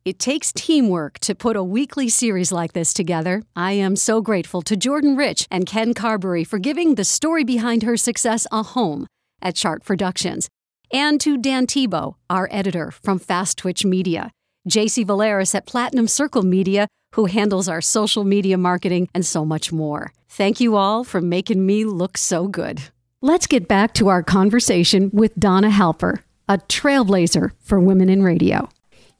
It 0.08 0.18
takes 0.18 0.54
teamwork 0.54 1.18
to 1.18 1.34
put 1.34 1.54
a 1.54 1.62
weekly 1.62 2.08
series 2.08 2.50
like 2.50 2.72
this 2.72 2.94
together. 2.94 3.42
I 3.54 3.72
am 3.72 3.94
so 3.94 4.22
grateful 4.22 4.62
to 4.62 4.74
Jordan 4.74 5.16
Rich 5.16 5.46
and 5.50 5.66
Ken 5.66 5.92
Carberry 5.92 6.44
for 6.44 6.58
giving 6.58 6.94
the 6.94 7.04
story 7.04 7.44
behind 7.44 7.82
her 7.82 7.94
success 7.98 8.46
a 8.50 8.62
home 8.62 9.06
at 9.42 9.54
Chart 9.54 9.84
Productions, 9.84 10.48
and 10.90 11.20
to 11.20 11.36
Dan 11.36 11.66
Tebow, 11.66 12.14
our 12.30 12.48
editor 12.50 12.90
from 12.90 13.18
Fast 13.18 13.58
Twitch 13.58 13.84
Media, 13.84 14.30
JC 14.66 15.04
Valeris 15.04 15.54
at 15.54 15.66
Platinum 15.66 16.08
Circle 16.08 16.42
Media, 16.42 16.88
who 17.14 17.26
handles 17.26 17.68
our 17.68 17.82
social 17.82 18.24
media 18.24 18.56
marketing 18.56 19.10
and 19.14 19.26
so 19.26 19.44
much 19.44 19.72
more. 19.72 20.14
Thank 20.30 20.58
you 20.58 20.76
all 20.76 21.04
for 21.04 21.20
making 21.20 21.66
me 21.66 21.84
look 21.84 22.16
so 22.16 22.48
good. 22.48 22.80
Let's 23.20 23.46
get 23.46 23.68
back 23.68 23.92
to 23.96 24.08
our 24.08 24.22
conversation 24.22 25.10
with 25.12 25.38
Donna 25.38 25.68
Halper, 25.68 26.20
a 26.48 26.56
trailblazer 26.56 27.50
for 27.60 27.78
women 27.78 28.08
in 28.08 28.22
radio. 28.22 28.70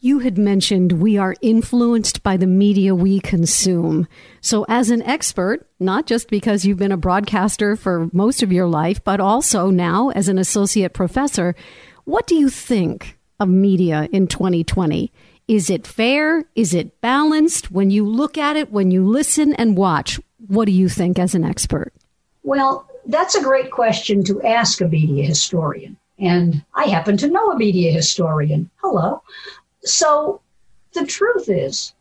You 0.00 0.21
had 0.21 0.38
mentioned 0.38 0.93
we 0.93 1.19
are 1.19 1.35
influenced 1.43 2.23
by 2.23 2.37
the 2.37 2.47
media 2.47 2.95
we 2.95 3.19
consume. 3.19 4.07
So, 4.40 4.64
as 4.69 4.90
an 4.90 5.02
expert, 5.02 5.69
not 5.81 6.07
just 6.07 6.31
because 6.31 6.64
you've 6.64 6.78
been 6.78 6.93
a 6.93 6.97
broadcaster 6.97 7.75
for 7.75 8.09
most 8.12 8.45
of 8.45 8.52
your 8.52 8.69
life, 8.69 9.02
but 9.02 9.19
also 9.19 9.71
now 9.71 10.11
as 10.11 10.28
an 10.28 10.38
associate 10.38 10.93
professor, 10.93 11.57
what 12.05 12.28
do 12.28 12.37
you 12.37 12.49
think 12.49 13.19
of 13.40 13.49
media 13.49 14.09
in 14.12 14.28
2020? 14.28 15.11
Is 15.49 15.69
it 15.69 15.85
fair? 15.85 16.45
Is 16.55 16.75
it 16.75 17.00
balanced? 17.00 17.73
When 17.73 17.90
you 17.90 18.07
look 18.07 18.38
at 18.38 18.55
it, 18.55 18.71
when 18.71 18.93
you 18.93 19.05
listen 19.05 19.52
and 19.55 19.76
watch, 19.76 20.21
what 20.47 20.67
do 20.67 20.73
you 20.73 20.88
think 20.88 21.19
as 21.19 21.35
an 21.35 21.43
expert? 21.43 21.93
Well, 22.45 22.88
that's 23.07 23.35
a 23.35 23.43
great 23.43 23.73
question 23.73 24.23
to 24.25 24.40
ask 24.43 24.81
a 24.81 24.87
media 24.87 25.25
historian. 25.25 25.97
And 26.21 26.64
I 26.75 26.87
happen 26.87 27.17
to 27.19 27.28
know 27.28 27.50
a 27.50 27.57
media 27.57 27.93
historian. 27.93 28.71
Hello. 28.76 29.23
So 29.85 30.40
the 30.92 31.06
truth 31.06 31.49
is, 31.49 31.94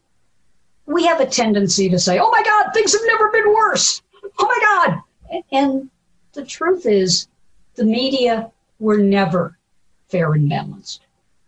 we 0.86 1.06
have 1.06 1.20
a 1.20 1.26
tendency 1.26 1.90
to 1.90 2.00
say, 2.00 2.20
oh 2.20 2.32
my 2.32 2.42
God, 2.44 2.72
things 2.74 2.94
have 2.94 3.02
never 3.06 3.30
been 3.32 3.54
worse. 3.54 4.02
Oh 4.40 4.46
my 4.48 4.60
God. 4.62 5.44
And 5.52 5.90
the 6.34 6.46
truth 6.46 6.86
is, 6.86 7.28
the 7.76 7.84
media 7.86 8.52
were 8.80 8.98
never 8.98 9.58
fair 10.10 10.34
and 10.34 10.50
balanced. 10.50 11.02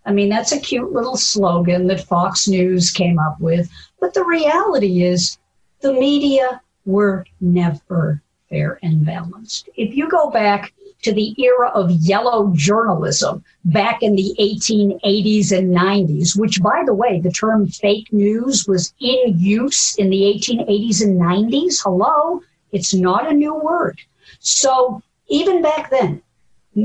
I 0.05 0.11
mean, 0.11 0.29
that's 0.29 0.51
a 0.51 0.59
cute 0.59 0.91
little 0.91 1.17
slogan 1.17 1.87
that 1.87 2.01
Fox 2.01 2.47
News 2.47 2.91
came 2.91 3.19
up 3.19 3.39
with. 3.39 3.69
But 3.99 4.13
the 4.13 4.23
reality 4.23 5.03
is, 5.03 5.37
the 5.81 5.93
media 5.93 6.61
were 6.85 7.25
never 7.39 8.21
fair 8.49 8.79
and 8.83 9.05
balanced. 9.05 9.69
If 9.75 9.95
you 9.95 10.09
go 10.09 10.29
back 10.29 10.73
to 11.01 11.13
the 11.13 11.33
era 11.41 11.69
of 11.69 11.91
yellow 11.91 12.51
journalism 12.55 13.43
back 13.65 14.03
in 14.03 14.15
the 14.15 14.35
1880s 14.39 15.57
and 15.57 15.75
90s, 15.75 16.37
which, 16.37 16.61
by 16.61 16.83
the 16.85 16.93
way, 16.93 17.19
the 17.19 17.31
term 17.31 17.67
fake 17.67 18.11
news 18.11 18.67
was 18.67 18.93
in 18.99 19.37
use 19.37 19.95
in 19.95 20.09
the 20.09 20.21
1880s 20.21 21.01
and 21.01 21.19
90s. 21.19 21.81
Hello, 21.83 22.41
it's 22.71 22.93
not 22.93 23.29
a 23.29 23.33
new 23.33 23.55
word. 23.55 23.99
So 24.39 25.01
even 25.27 25.61
back 25.61 25.89
then, 25.89 26.21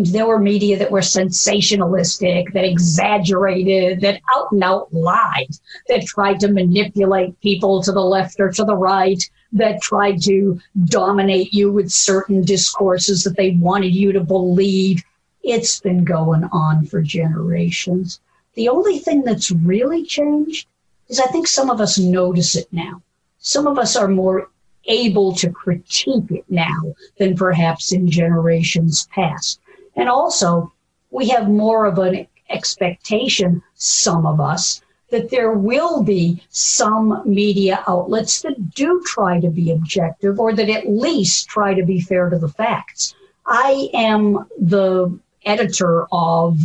there 0.03 0.27
were 0.27 0.39
media 0.39 0.79
that 0.79 0.91
were 0.91 1.01
sensationalistic, 1.01 2.53
that 2.53 2.65
exaggerated, 2.65 4.01
that 4.01 4.21
out 4.35 4.51
and 4.53 4.65
out 4.65 4.93
lied, 4.93 5.51
that 5.89 6.07
tried 6.07 6.41
to 6.41 6.49
manipulate 6.49 7.41
people 7.41 7.83
to 7.83 7.93
the 7.93 8.01
left 8.01 8.41
or 8.41 8.51
to 8.51 8.65
the 8.65 8.77
right, 8.77 9.23
that 9.53 9.83
tried 9.83 10.23
to 10.23 10.61
dominate 10.87 11.53
you 11.53 11.71
with 11.71 11.91
certain 11.91 12.43
discourses 12.43 13.23
that 13.25 13.37
they 13.37 13.53
wanted 13.53 13.95
you 13.95 14.13
to 14.13 14.21
believe. 14.21 15.03
It's 15.43 15.81
been 15.81 16.05
going 16.05 16.45
on 16.45 16.87
for 16.87 17.03
generations. 17.03 18.21
The 18.55 18.69
only 18.69 18.99
thing 18.99 19.23
that's 19.23 19.51
really 19.51 20.05
changed 20.05 20.67
is 21.09 21.21
I 21.21 21.27
think 21.27 21.47
some 21.47 21.71
of 21.71 21.81
us 21.81 21.99
notice 21.99 22.57
it 22.57 22.69
now. 22.73 23.03
Some 23.39 23.67
of 23.67 23.79
us 23.79 23.95
are 23.97 24.09
more 24.09 24.49
able 24.87 25.35
to 25.35 25.51
critique 25.51 26.31
it 26.31 26.45
now 26.49 26.95
than 27.19 27.37
perhaps 27.37 27.93
in 27.93 28.11
generations 28.11 29.07
past. 29.15 29.61
And 29.97 30.09
also, 30.09 30.73
we 31.11 31.29
have 31.29 31.49
more 31.49 31.87
of 31.87 31.99
an 31.99 32.27
expectation, 32.51 33.63
some 33.75 34.27
of 34.27 34.41
us, 34.41 34.83
that 35.11 35.31
there 35.31 35.53
will 35.53 36.03
be 36.03 36.43
some 36.51 37.23
media 37.25 37.85
outlets 37.87 38.43
that 38.43 38.75
do 38.75 39.03
try 39.07 39.41
to 39.41 39.49
be 39.49 39.71
objective 39.71 40.41
or 40.41 40.53
that 40.55 40.69
at 40.69 40.89
least 40.89 41.49
try 41.49 41.75
to 41.75 41.85
be 41.85 42.01
fair 42.01 42.29
to 42.31 42.39
the 42.39 42.49
facts. 42.49 43.15
I 43.47 43.91
am 43.93 44.47
the 44.59 45.17
editor 45.45 46.07
of 46.11 46.59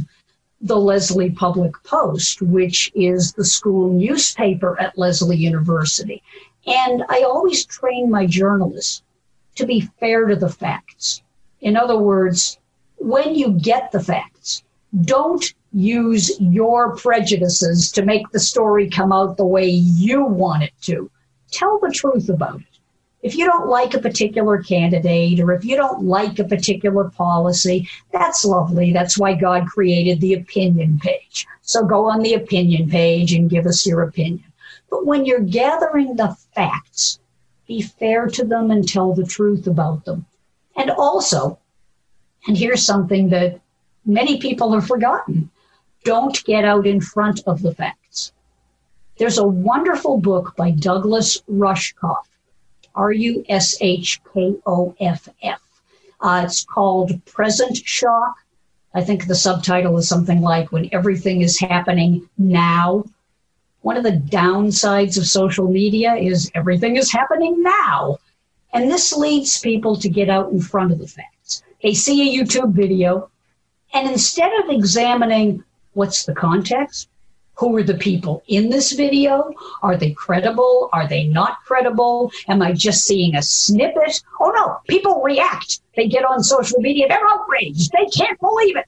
the 0.62 0.78
Lesley 0.78 1.30
Public 1.30 1.74
Post, 1.84 2.42
which 2.42 2.92
is 2.96 3.34
the 3.34 3.46
school 3.46 3.94
newspaper 3.94 4.80
at 4.80 4.98
Lesley 4.98 5.38
University. 5.38 6.22
And 6.66 7.04
I 7.10 7.24
always 7.24 7.66
train 7.66 8.10
my 8.10 8.26
journalists 8.26 9.04
to 9.56 9.66
be 9.66 9.82
fair 10.00 10.26
to 10.26 10.36
the 10.36 10.50
facts. 10.50 11.22
In 11.62 11.76
other 11.76 11.98
words, 11.98 12.59
when 13.00 13.36
you 13.36 13.54
get 13.54 13.92
the 13.92 14.00
facts, 14.00 14.64
don't 15.02 15.54
use 15.72 16.40
your 16.40 16.96
prejudices 16.96 17.92
to 17.92 18.04
make 18.04 18.30
the 18.32 18.40
story 18.40 18.90
come 18.90 19.12
out 19.12 19.38
the 19.38 19.46
way 19.46 19.68
you 19.68 20.24
want 20.24 20.64
it 20.64 20.74
to. 20.82 21.10
Tell 21.52 21.80
the 21.80 21.92
truth 21.92 22.30
about 22.30 22.62
it. 22.62 22.66
If 23.22 23.36
you 23.36 23.46
don't 23.46 23.68
like 23.68 23.94
a 23.94 24.00
particular 24.00 24.64
candidate 24.64 25.40
or 25.40 25.52
if 25.52 25.66
you 25.66 25.76
don't 25.76 26.04
like 26.06 26.40
a 26.40 26.46
particular 26.46 27.10
policy, 27.10 27.90
that's 28.14 28.46
lovely. 28.46 28.94
That's 28.94 29.18
why 29.18 29.34
God 29.34 29.68
created 29.68 30.22
the 30.22 30.36
opinion 30.36 31.00
page. 31.00 31.46
So 31.62 31.84
go 31.84 32.10
on 32.10 32.22
the 32.22 32.36
opinion 32.36 32.90
page 32.90 33.34
and 33.34 33.50
give 33.50 33.66
us 33.66 33.86
your 33.86 34.04
opinion. 34.04 34.46
But 34.90 35.06
when 35.06 35.26
you're 35.26 35.42
gathering 35.42 36.16
the 36.16 36.36
facts, 36.56 37.20
be 37.68 37.82
fair 37.82 38.28
to 38.28 38.44
them 38.46 38.72
and 38.72 38.88
tell 38.88 39.14
the 39.14 39.26
truth 39.26 39.68
about 39.68 40.06
them. 40.06 40.26
And 40.78 40.90
also, 40.90 41.60
and 42.48 42.58
here's 42.58 42.86
something 42.86 43.30
that 43.30 43.60
many 44.06 44.40
people 44.40 44.74
have 44.74 44.88
forgotten 44.88 45.50
don't 46.04 46.44
get 46.46 46.64
out 46.64 46.88
in 46.88 47.02
front 47.02 47.42
of 47.46 47.62
the 47.62 47.76
facts. 47.76 48.32
There's 49.18 49.38
a 49.38 49.46
wonderful 49.46 50.18
book 50.18 50.56
by 50.56 50.72
Douglas 50.72 51.42
Rushkoff, 51.52 52.24
R 52.96 53.12
U 53.12 53.44
S 53.50 53.78
H 53.82 54.22
K 54.34 54.56
O 54.66 54.96
F 55.00 55.28
F. 55.44 55.62
Uh, 56.22 56.44
it's 56.46 56.64
called 56.64 57.24
Present 57.26 57.78
Shock. 57.78 58.36
I 58.94 59.04
think 59.04 59.28
the 59.28 59.36
subtitle 59.36 59.98
is 59.98 60.08
something 60.08 60.42
like 60.42 60.72
When 60.72 60.90
Everything 60.94 61.42
is 61.42 61.60
Happening 61.60 62.28
Now. 62.38 63.04
One 63.82 63.98
of 63.98 64.04
the 64.04 64.12
downsides 64.12 65.18
of 65.18 65.26
social 65.26 65.70
media 65.70 66.16
is 66.16 66.52
everything 66.56 66.98
is 66.98 67.12
happening 67.12 67.62
now. 67.62 68.18
And 68.74 68.92
this 68.92 69.14
leads 69.14 69.60
people 69.60 69.96
to 69.98 70.10
get 70.10 70.30
out 70.30 70.52
in 70.52 70.62
front 70.62 70.92
of 70.92 71.00
the 71.00 71.08
facts. 71.08 71.39
They 71.82 71.94
see 71.94 72.22
a 72.22 72.44
YouTube 72.44 72.74
video, 72.74 73.30
and 73.94 74.10
instead 74.10 74.52
of 74.60 74.70
examining 74.70 75.64
what's 75.94 76.26
the 76.26 76.36
context, 76.36 77.10
who 77.60 77.76
are 77.76 77.84
the 77.84 77.96
people 77.96 78.42
in 78.48 78.70
this 78.70 78.94
video? 78.94 79.54
Are 79.82 79.98
they 79.98 80.12
credible? 80.12 80.90
Are 80.94 81.08
they 81.08 81.26
not 81.26 81.58
credible? 81.66 82.32
Am 82.48 82.62
I 82.62 82.72
just 82.72 83.04
seeing 83.04 83.36
a 83.36 83.42
snippet? 83.42 84.22
Oh 84.40 84.52
no, 84.56 84.80
people 84.88 85.22
react. 85.22 85.82
They 85.96 86.08
get 86.08 86.24
on 86.24 86.42
social 86.42 86.80
media, 86.80 87.08
they're 87.10 87.28
outraged. 87.28 87.92
They 87.92 88.06
can't 88.08 88.40
believe 88.40 88.78
it. 88.78 88.86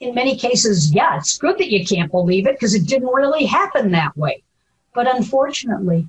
In 0.00 0.14
many 0.14 0.36
cases, 0.36 0.94
yeah, 0.94 1.16
it's 1.16 1.38
good 1.38 1.58
that 1.58 1.70
you 1.70 1.84
can't 1.86 2.10
believe 2.10 2.46
it 2.46 2.56
because 2.56 2.74
it 2.74 2.86
didn't 2.86 3.08
really 3.08 3.44
happen 3.44 3.90
that 3.90 4.16
way. 4.16 4.42
But 4.94 5.14
unfortunately, 5.14 6.06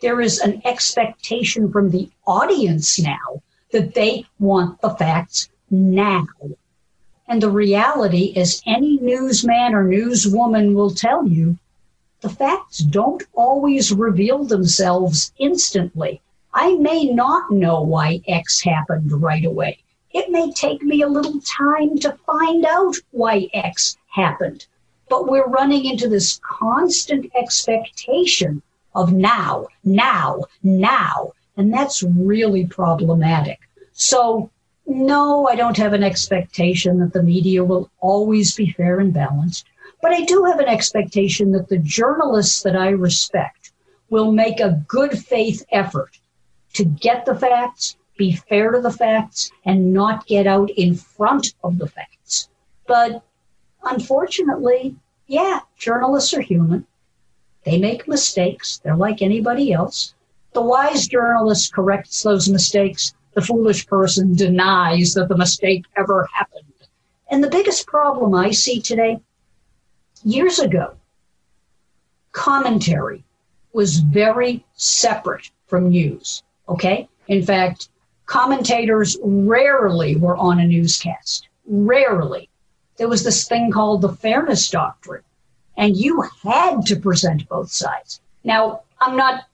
there 0.00 0.20
is 0.20 0.38
an 0.40 0.62
expectation 0.64 1.70
from 1.70 1.90
the 1.90 2.10
audience 2.26 2.98
now 3.00 3.42
that 3.72 3.94
they 3.94 4.24
want 4.38 4.80
the 4.80 4.90
facts 4.90 5.48
now. 5.70 6.26
And 7.28 7.40
the 7.40 7.50
reality, 7.50 8.32
is, 8.36 8.60
any 8.66 8.98
newsman 8.98 9.74
or 9.74 9.84
newswoman 9.84 10.74
will 10.74 10.90
tell 10.90 11.26
you, 11.26 11.58
the 12.20 12.28
facts 12.28 12.78
don't 12.78 13.22
always 13.34 13.92
reveal 13.92 14.44
themselves 14.44 15.32
instantly. 15.38 16.20
I 16.52 16.74
may 16.74 17.04
not 17.04 17.50
know 17.50 17.80
why 17.82 18.20
X 18.26 18.60
happened 18.62 19.22
right 19.22 19.44
away. 19.44 19.78
It 20.12 20.30
may 20.30 20.50
take 20.50 20.82
me 20.82 21.02
a 21.02 21.08
little 21.08 21.40
time 21.40 21.96
to 22.00 22.18
find 22.26 22.66
out 22.66 22.96
why 23.12 23.48
X 23.54 23.96
happened. 24.08 24.66
But 25.08 25.28
we're 25.28 25.46
running 25.46 25.84
into 25.84 26.08
this 26.08 26.40
constant 26.42 27.30
expectation 27.36 28.62
of 28.94 29.12
now, 29.12 29.68
now, 29.84 30.44
now. 30.62 31.32
And 31.56 31.72
that's 31.72 32.02
really 32.02 32.66
problematic. 32.66 33.60
So, 33.92 34.50
no, 34.90 35.46
I 35.46 35.54
don't 35.54 35.76
have 35.76 35.92
an 35.92 36.02
expectation 36.02 36.98
that 36.98 37.12
the 37.12 37.22
media 37.22 37.64
will 37.64 37.90
always 38.00 38.54
be 38.56 38.72
fair 38.72 38.98
and 38.98 39.14
balanced. 39.14 39.66
But 40.02 40.12
I 40.12 40.24
do 40.24 40.44
have 40.44 40.58
an 40.58 40.68
expectation 40.68 41.52
that 41.52 41.68
the 41.68 41.78
journalists 41.78 42.62
that 42.62 42.74
I 42.74 42.88
respect 42.88 43.72
will 44.08 44.32
make 44.32 44.58
a 44.58 44.82
good 44.88 45.16
faith 45.16 45.64
effort 45.70 46.18
to 46.74 46.84
get 46.84 47.24
the 47.24 47.36
facts, 47.36 47.96
be 48.16 48.32
fair 48.32 48.72
to 48.72 48.80
the 48.80 48.90
facts, 48.90 49.50
and 49.64 49.92
not 49.92 50.26
get 50.26 50.46
out 50.46 50.70
in 50.70 50.94
front 50.94 51.54
of 51.62 51.78
the 51.78 51.86
facts. 51.86 52.48
But 52.86 53.22
unfortunately, 53.84 54.96
yeah, 55.26 55.60
journalists 55.78 56.34
are 56.34 56.40
human. 56.40 56.86
They 57.64 57.78
make 57.78 58.08
mistakes. 58.08 58.80
They're 58.82 58.96
like 58.96 59.22
anybody 59.22 59.72
else. 59.72 60.14
The 60.52 60.62
wise 60.62 61.06
journalist 61.06 61.72
corrects 61.72 62.22
those 62.22 62.48
mistakes. 62.48 63.14
The 63.34 63.42
foolish 63.42 63.86
person 63.86 64.34
denies 64.34 65.14
that 65.14 65.28
the 65.28 65.36
mistake 65.36 65.84
ever 65.96 66.28
happened. 66.32 66.64
And 67.30 67.44
the 67.44 67.50
biggest 67.50 67.86
problem 67.86 68.34
I 68.34 68.50
see 68.50 68.80
today, 68.80 69.20
years 70.24 70.58
ago, 70.58 70.94
commentary 72.32 73.24
was 73.72 73.98
very 73.98 74.64
separate 74.74 75.50
from 75.66 75.90
news. 75.90 76.42
Okay? 76.68 77.08
In 77.28 77.44
fact, 77.44 77.88
commentators 78.26 79.16
rarely 79.22 80.16
were 80.16 80.36
on 80.36 80.58
a 80.58 80.66
newscast. 80.66 81.48
Rarely. 81.66 82.48
There 82.96 83.08
was 83.08 83.22
this 83.22 83.46
thing 83.46 83.70
called 83.70 84.02
the 84.02 84.12
fairness 84.12 84.68
doctrine 84.68 85.22
and 85.76 85.96
you 85.96 86.22
had 86.42 86.84
to 86.86 86.96
present 86.96 87.48
both 87.48 87.70
sides. 87.70 88.20
Now, 88.44 88.82
I'm 89.00 89.16
not, 89.16 89.44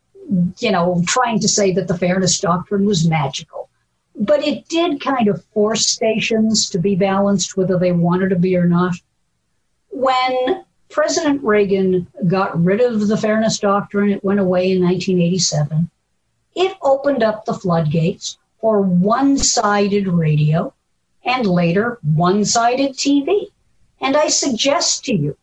you 0.59 0.71
know, 0.71 1.03
trying 1.07 1.41
to 1.41 1.49
say 1.49 1.73
that 1.73 1.89
the 1.89 1.99
fairness 1.99 2.39
doctrine 2.39 2.85
was 2.85 3.09
magical, 3.09 3.69
but 4.15 4.47
it 4.47 4.69
did 4.69 5.01
kind 5.01 5.29
of 5.29 5.45
force 5.47 5.87
stations 5.87 6.71
to 6.71 6.79
be 6.79 6.97
balanced 6.97 7.57
whether 7.57 7.79
they 7.79 7.93
wanted 7.93 8.31
to 8.31 8.37
be 8.37 8.57
or 8.57 8.67
not. 8.67 8.95
When 9.91 10.65
President 10.89 11.43
Reagan 11.43 12.07
got 12.27 12.63
rid 12.63 12.81
of 12.81 13.09
the 13.09 13.17
fairness 13.17 13.59
doctrine, 13.59 14.11
it 14.11 14.25
went 14.25 14.41
away 14.41 14.73
in 14.73 14.83
1987. 14.83 15.91
It 16.55 16.77
opened 16.83 17.23
up 17.23 17.45
the 17.45 17.55
floodgates 17.55 18.39
for 18.61 18.81
one 18.81 19.37
sided 19.37 20.09
radio 20.09 20.73
and 21.25 21.47
later 21.47 21.99
one 22.03 22.45
sided 22.45 22.93
TV. 22.93 23.47
And 24.01 24.17
I 24.17 24.29
suggest 24.29 25.05
to 25.05 25.15
you 25.15 25.37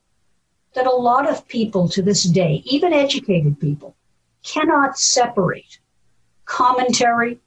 that 0.74 0.88
a 0.88 0.96
lot 0.96 1.30
of 1.30 1.48
people 1.48 1.88
to 1.90 2.02
this 2.02 2.24
day, 2.24 2.64
even 2.66 2.94
educated 2.94 3.60
people, 3.60 3.96
cannot 4.44 4.98
separate 4.98 5.80
commentary 6.46 7.40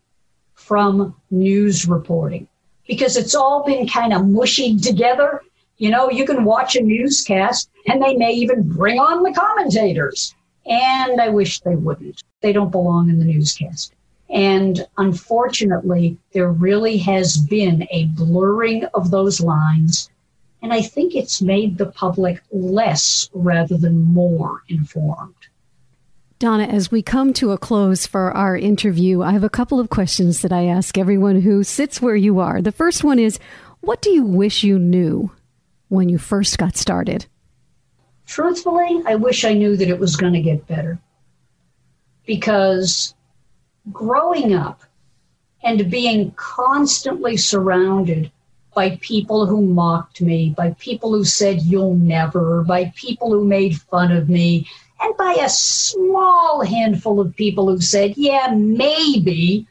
from 0.54 1.14
news 1.30 1.86
reporting 1.86 2.48
because 2.88 3.16
it's 3.16 3.34
all 3.34 3.64
been 3.64 3.86
kind 3.86 4.12
of 4.12 4.22
mushied 4.22 4.82
together. 4.82 5.42
You 5.78 5.90
know, 5.90 6.10
you 6.10 6.24
can 6.24 6.44
watch 6.44 6.76
a 6.76 6.82
newscast 6.82 7.70
and 7.86 8.02
they 8.02 8.16
may 8.16 8.32
even 8.32 8.62
bring 8.62 8.98
on 8.98 9.22
the 9.22 9.32
commentators. 9.32 10.34
And 10.64 11.20
I 11.20 11.28
wish 11.28 11.60
they 11.60 11.76
wouldn't. 11.76 12.22
They 12.40 12.52
don't 12.52 12.72
belong 12.72 13.08
in 13.10 13.18
the 13.18 13.24
newscast. 13.24 13.94
And 14.28 14.86
unfortunately, 14.96 16.18
there 16.32 16.50
really 16.50 16.96
has 16.98 17.36
been 17.36 17.86
a 17.90 18.06
blurring 18.06 18.84
of 18.94 19.10
those 19.10 19.40
lines 19.40 20.10
and 20.66 20.72
I 20.72 20.82
think 20.82 21.14
it's 21.14 21.40
made 21.40 21.78
the 21.78 21.86
public 21.86 22.42
less 22.50 23.30
rather 23.32 23.76
than 23.76 24.00
more 24.00 24.62
informed. 24.68 25.34
Donna, 26.38 26.64
as 26.64 26.90
we 26.90 27.00
come 27.00 27.32
to 27.32 27.52
a 27.52 27.58
close 27.58 28.06
for 28.06 28.30
our 28.32 28.54
interview, 28.54 29.22
I 29.22 29.32
have 29.32 29.44
a 29.44 29.48
couple 29.48 29.80
of 29.80 29.88
questions 29.88 30.42
that 30.42 30.52
I 30.52 30.66
ask 30.66 30.98
everyone 30.98 31.40
who 31.40 31.64
sits 31.64 32.02
where 32.02 32.16
you 32.16 32.40
are. 32.40 32.60
The 32.60 32.72
first 32.72 33.02
one 33.02 33.18
is 33.18 33.38
What 33.80 34.02
do 34.02 34.10
you 34.10 34.22
wish 34.22 34.62
you 34.62 34.78
knew 34.78 35.30
when 35.88 36.10
you 36.10 36.18
first 36.18 36.58
got 36.58 36.76
started? 36.76 37.24
Truthfully, 38.26 39.02
I 39.06 39.14
wish 39.14 39.46
I 39.46 39.54
knew 39.54 39.76
that 39.76 39.88
it 39.88 39.98
was 39.98 40.16
going 40.16 40.34
to 40.34 40.42
get 40.42 40.66
better. 40.66 40.98
Because 42.26 43.14
growing 43.90 44.52
up 44.52 44.82
and 45.62 45.90
being 45.90 46.32
constantly 46.32 47.38
surrounded 47.38 48.30
by 48.74 48.98
people 49.00 49.46
who 49.46 49.62
mocked 49.62 50.20
me, 50.20 50.52
by 50.54 50.72
people 50.78 51.12
who 51.14 51.24
said 51.24 51.62
you'll 51.62 51.94
never, 51.94 52.62
by 52.62 52.92
people 52.94 53.30
who 53.30 53.42
made 53.42 53.80
fun 53.80 54.12
of 54.12 54.28
me, 54.28 54.68
and 55.00 55.16
by 55.16 55.36
a 55.40 55.48
small 55.48 56.64
handful 56.64 57.20
of 57.20 57.36
people 57.36 57.68
who 57.68 57.80
said, 57.80 58.16
yeah, 58.16 58.54
maybe, 58.56 59.66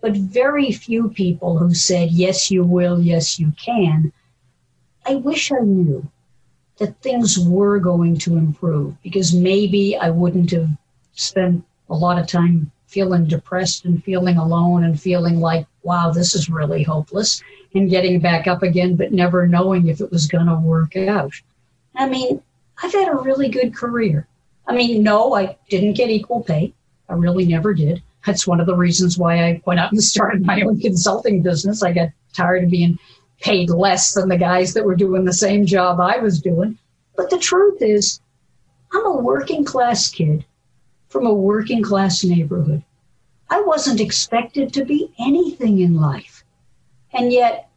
but 0.00 0.12
very 0.12 0.72
few 0.72 1.08
people 1.10 1.58
who 1.58 1.74
said, 1.74 2.10
yes, 2.10 2.50
you 2.50 2.64
will, 2.64 3.00
yes, 3.00 3.38
you 3.38 3.52
can. 3.62 4.12
I 5.06 5.16
wish 5.16 5.50
I 5.50 5.60
knew 5.60 6.08
that 6.78 7.00
things 7.02 7.38
were 7.38 7.78
going 7.78 8.16
to 8.18 8.36
improve 8.36 9.00
because 9.02 9.34
maybe 9.34 9.96
I 9.96 10.10
wouldn't 10.10 10.50
have 10.52 10.70
spent 11.12 11.64
a 11.88 11.94
lot 11.94 12.18
of 12.18 12.26
time 12.26 12.70
feeling 12.86 13.24
depressed 13.24 13.84
and 13.84 14.02
feeling 14.02 14.36
alone 14.36 14.84
and 14.84 15.00
feeling 15.00 15.40
like, 15.40 15.66
wow, 15.82 16.10
this 16.10 16.34
is 16.34 16.48
really 16.48 16.82
hopeless 16.82 17.42
and 17.74 17.90
getting 17.90 18.18
back 18.18 18.46
up 18.46 18.62
again, 18.62 18.96
but 18.96 19.12
never 19.12 19.46
knowing 19.46 19.88
if 19.88 20.00
it 20.00 20.10
was 20.10 20.26
going 20.26 20.46
to 20.46 20.56
work 20.56 20.96
out. 20.96 21.32
I 21.94 22.08
mean, 22.08 22.42
I've 22.82 22.92
had 22.92 23.08
a 23.08 23.16
really 23.16 23.48
good 23.48 23.74
career. 23.74 24.26
I 24.70 24.72
mean, 24.72 25.02
no, 25.02 25.34
I 25.34 25.56
didn't 25.68 25.94
get 25.94 26.10
equal 26.10 26.44
pay. 26.44 26.72
I 27.08 27.14
really 27.14 27.44
never 27.44 27.74
did. 27.74 28.04
That's 28.24 28.46
one 28.46 28.60
of 28.60 28.66
the 28.66 28.76
reasons 28.76 29.18
why 29.18 29.44
I 29.44 29.60
went 29.66 29.80
out 29.80 29.90
and 29.90 30.02
started 30.14 30.46
my 30.46 30.60
own 30.62 30.78
consulting 30.78 31.42
business. 31.42 31.82
I 31.82 31.92
got 31.92 32.10
tired 32.34 32.62
of 32.62 32.70
being 32.70 32.96
paid 33.40 33.68
less 33.68 34.14
than 34.14 34.28
the 34.28 34.36
guys 34.36 34.72
that 34.74 34.84
were 34.84 34.94
doing 34.94 35.24
the 35.24 35.32
same 35.32 35.66
job 35.66 35.98
I 35.98 36.18
was 36.18 36.40
doing. 36.40 36.78
But 37.16 37.30
the 37.30 37.38
truth 37.38 37.82
is, 37.82 38.20
I'm 38.92 39.06
a 39.06 39.16
working 39.16 39.64
class 39.64 40.08
kid 40.08 40.44
from 41.08 41.26
a 41.26 41.34
working 41.34 41.82
class 41.82 42.22
neighborhood. 42.22 42.84
I 43.50 43.62
wasn't 43.62 44.00
expected 44.00 44.72
to 44.74 44.84
be 44.84 45.12
anything 45.18 45.80
in 45.80 45.96
life. 45.96 46.44
And 47.12 47.32
yet, 47.32 47.68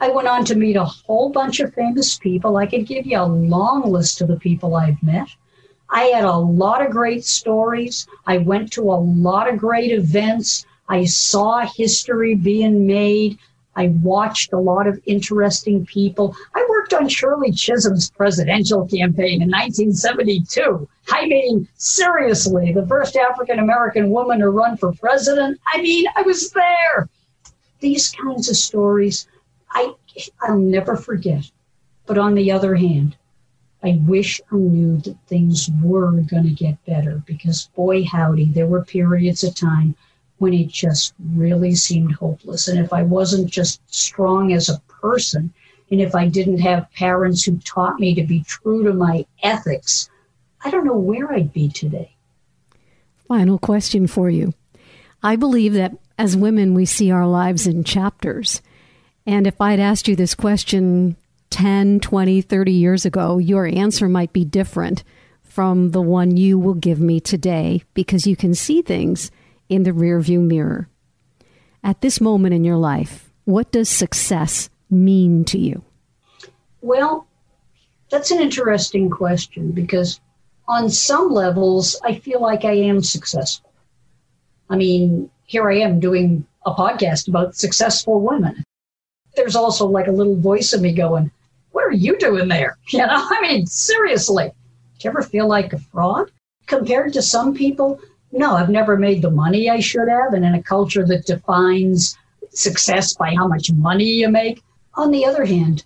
I 0.00 0.10
went 0.10 0.26
on 0.26 0.44
to 0.46 0.56
meet 0.56 0.74
a 0.74 0.84
whole 0.84 1.30
bunch 1.30 1.60
of 1.60 1.74
famous 1.74 2.18
people. 2.18 2.56
I 2.56 2.66
could 2.66 2.86
give 2.86 3.06
you 3.06 3.20
a 3.20 3.24
long 3.24 3.92
list 3.92 4.20
of 4.20 4.26
the 4.26 4.36
people 4.36 4.74
I've 4.74 5.00
met. 5.00 5.28
I 5.90 6.04
had 6.04 6.24
a 6.24 6.36
lot 6.36 6.84
of 6.84 6.90
great 6.90 7.24
stories. 7.24 8.06
I 8.26 8.38
went 8.38 8.72
to 8.72 8.82
a 8.82 8.98
lot 8.98 9.48
of 9.48 9.58
great 9.58 9.92
events. 9.92 10.66
I 10.88 11.04
saw 11.04 11.66
history 11.66 12.34
being 12.34 12.86
made. 12.86 13.38
I 13.76 13.88
watched 14.02 14.52
a 14.52 14.58
lot 14.58 14.86
of 14.86 15.00
interesting 15.06 15.84
people. 15.84 16.36
I 16.54 16.66
worked 16.68 16.94
on 16.94 17.08
Shirley 17.08 17.50
Chisholm's 17.52 18.10
presidential 18.10 18.86
campaign 18.86 19.42
in 19.42 19.50
1972. 19.50 20.88
I 21.10 21.26
mean, 21.26 21.68
seriously, 21.76 22.72
the 22.72 22.86
first 22.86 23.16
African 23.16 23.58
American 23.58 24.10
woman 24.10 24.40
to 24.40 24.50
run 24.50 24.76
for 24.76 24.92
president. 24.92 25.60
I 25.72 25.82
mean, 25.82 26.06
I 26.16 26.22
was 26.22 26.50
there. 26.50 27.08
These 27.80 28.10
kinds 28.10 28.48
of 28.48 28.56
stories, 28.56 29.26
I, 29.70 29.92
I'll 30.42 30.58
never 30.58 30.96
forget. 30.96 31.50
But 32.06 32.18
on 32.18 32.34
the 32.34 32.52
other 32.52 32.74
hand, 32.74 33.16
I 33.84 34.00
wish 34.06 34.40
I 34.50 34.56
knew 34.56 34.96
that 34.98 35.16
things 35.26 35.68
were 35.82 36.10
going 36.12 36.44
to 36.44 36.50
get 36.50 36.84
better 36.86 37.22
because, 37.26 37.68
boy, 37.76 38.04
howdy, 38.04 38.46
there 38.46 38.66
were 38.66 38.82
periods 38.82 39.44
of 39.44 39.54
time 39.54 39.94
when 40.38 40.54
it 40.54 40.68
just 40.68 41.12
really 41.34 41.74
seemed 41.74 42.12
hopeless. 42.12 42.66
And 42.66 42.78
if 42.78 42.94
I 42.94 43.02
wasn't 43.02 43.50
just 43.50 43.82
strong 43.94 44.54
as 44.54 44.70
a 44.70 44.80
person, 44.88 45.52
and 45.90 46.00
if 46.00 46.14
I 46.14 46.28
didn't 46.28 46.60
have 46.60 46.90
parents 46.92 47.44
who 47.44 47.58
taught 47.58 48.00
me 48.00 48.14
to 48.14 48.22
be 48.22 48.42
true 48.44 48.84
to 48.84 48.94
my 48.94 49.26
ethics, 49.42 50.08
I 50.64 50.70
don't 50.70 50.86
know 50.86 50.96
where 50.96 51.30
I'd 51.32 51.52
be 51.52 51.68
today. 51.68 52.16
Final 53.28 53.58
question 53.58 54.06
for 54.06 54.30
you. 54.30 54.54
I 55.22 55.36
believe 55.36 55.74
that 55.74 55.92
as 56.16 56.36
women, 56.36 56.72
we 56.72 56.86
see 56.86 57.10
our 57.10 57.26
lives 57.26 57.66
in 57.66 57.84
chapters. 57.84 58.62
And 59.26 59.46
if 59.46 59.60
I'd 59.60 59.80
asked 59.80 60.08
you 60.08 60.16
this 60.16 60.34
question 60.34 61.16
10, 61.54 62.00
20, 62.00 62.42
30 62.42 62.72
years 62.72 63.06
ago, 63.06 63.38
your 63.38 63.64
answer 63.64 64.08
might 64.08 64.32
be 64.32 64.44
different 64.44 65.04
from 65.40 65.92
the 65.92 66.02
one 66.02 66.36
you 66.36 66.58
will 66.58 66.74
give 66.74 66.98
me 66.98 67.20
today 67.20 67.80
because 67.94 68.26
you 68.26 68.34
can 68.34 68.54
see 68.54 68.82
things 68.82 69.30
in 69.68 69.84
the 69.84 69.92
rearview 69.92 70.40
mirror. 70.40 70.88
At 71.84 72.00
this 72.00 72.20
moment 72.20 72.54
in 72.54 72.64
your 72.64 72.76
life, 72.76 73.30
what 73.44 73.70
does 73.70 73.88
success 73.88 74.68
mean 74.90 75.44
to 75.44 75.56
you? 75.56 75.84
Well, 76.80 77.24
that's 78.10 78.32
an 78.32 78.40
interesting 78.40 79.08
question 79.08 79.70
because 79.70 80.18
on 80.66 80.90
some 80.90 81.30
levels, 81.30 81.96
I 82.02 82.16
feel 82.16 82.42
like 82.42 82.64
I 82.64 82.72
am 82.72 83.00
successful. 83.00 83.70
I 84.68 84.74
mean, 84.74 85.30
here 85.44 85.70
I 85.70 85.78
am 85.78 86.00
doing 86.00 86.44
a 86.66 86.74
podcast 86.74 87.28
about 87.28 87.54
successful 87.54 88.20
women. 88.20 88.64
There's 89.36 89.54
also 89.54 89.86
like 89.86 90.08
a 90.08 90.12
little 90.12 90.34
voice 90.34 90.72
of 90.72 90.80
me 90.80 90.92
going, 90.92 91.30
what 91.74 91.84
are 91.84 91.92
you 91.92 92.16
doing 92.18 92.48
there? 92.48 92.78
You 92.88 93.00
know, 93.00 93.08
I 93.10 93.40
mean, 93.42 93.66
seriously, 93.66 94.46
do 94.46 94.52
you 95.00 95.10
ever 95.10 95.22
feel 95.22 95.48
like 95.48 95.72
a 95.72 95.78
fraud? 95.78 96.30
Compared 96.66 97.12
to 97.12 97.22
some 97.22 97.52
people, 97.52 98.00
no, 98.30 98.54
I've 98.54 98.70
never 98.70 98.96
made 98.96 99.20
the 99.20 99.30
money 99.30 99.68
I 99.68 99.80
should 99.80 100.08
have. 100.08 100.32
And 100.32 100.44
in 100.44 100.54
a 100.54 100.62
culture 100.62 101.04
that 101.06 101.26
defines 101.26 102.16
success 102.50 103.14
by 103.14 103.34
how 103.34 103.48
much 103.48 103.72
money 103.72 104.04
you 104.04 104.28
make, 104.28 104.62
on 104.94 105.10
the 105.10 105.26
other 105.26 105.44
hand, 105.44 105.84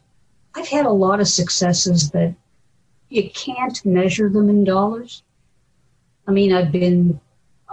I've 0.55 0.69
had 0.69 0.85
a 0.85 0.91
lot 0.91 1.21
of 1.21 1.29
successes 1.29 2.11
that 2.11 2.35
you 3.09 3.31
can't 3.31 3.85
measure 3.87 4.29
them 4.29 4.51
in 4.51 4.65
dollars. 4.65 5.23
I 6.27 6.33
mean, 6.33 6.53
I've 6.53 6.71
been, 6.71 7.19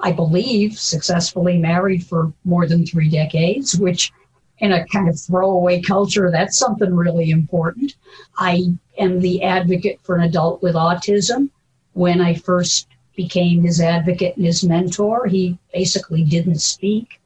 I 0.01 0.13
believe, 0.13 0.79
successfully 0.79 1.57
married 1.57 2.05
for 2.05 2.31
more 2.45 2.65
than 2.65 2.85
three 2.85 3.09
decades, 3.09 3.75
which 3.77 4.13
in 4.59 4.71
a 4.71 4.85
kind 4.87 5.09
of 5.09 5.19
throwaway 5.19 5.81
culture, 5.81 6.31
that's 6.31 6.57
something 6.57 6.95
really 6.95 7.29
important. 7.29 7.95
I 8.37 8.73
am 8.97 9.19
the 9.19 9.43
advocate 9.43 9.99
for 10.03 10.15
an 10.15 10.23
adult 10.23 10.61
with 10.61 10.75
autism. 10.75 11.49
When 11.93 12.21
I 12.21 12.35
first 12.35 12.87
became 13.15 13.63
his 13.63 13.81
advocate 13.81 14.37
and 14.37 14.45
his 14.45 14.63
mentor, 14.63 15.27
he 15.27 15.57
basically 15.73 16.23
didn't 16.23 16.59
speak. 16.59 17.19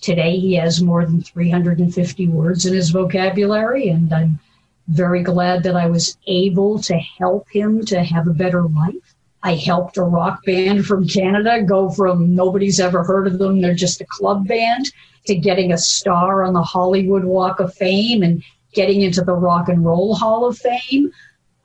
Today, 0.00 0.38
he 0.38 0.54
has 0.54 0.82
more 0.82 1.04
than 1.04 1.22
350 1.22 2.28
words 2.28 2.66
in 2.66 2.74
his 2.74 2.90
vocabulary, 2.90 3.88
and 3.88 4.12
I'm 4.12 4.40
very 4.88 5.22
glad 5.22 5.62
that 5.62 5.76
I 5.76 5.86
was 5.86 6.18
able 6.26 6.80
to 6.80 6.94
help 6.96 7.48
him 7.50 7.84
to 7.86 8.02
have 8.02 8.26
a 8.26 8.34
better 8.34 8.62
life. 8.62 9.11
I 9.42 9.56
helped 9.56 9.96
a 9.96 10.02
rock 10.02 10.44
band 10.44 10.86
from 10.86 11.08
Canada 11.08 11.62
go 11.62 11.90
from 11.90 12.34
nobody's 12.34 12.78
ever 12.78 13.02
heard 13.02 13.26
of 13.26 13.38
them, 13.38 13.60
they're 13.60 13.74
just 13.74 14.00
a 14.00 14.06
club 14.06 14.46
band, 14.46 14.86
to 15.26 15.34
getting 15.34 15.72
a 15.72 15.78
star 15.78 16.44
on 16.44 16.52
the 16.52 16.62
Hollywood 16.62 17.24
Walk 17.24 17.60
of 17.60 17.74
Fame 17.74 18.22
and 18.22 18.42
getting 18.72 19.02
into 19.02 19.22
the 19.22 19.34
Rock 19.34 19.68
and 19.68 19.84
Roll 19.84 20.14
Hall 20.14 20.46
of 20.46 20.58
Fame. 20.58 21.12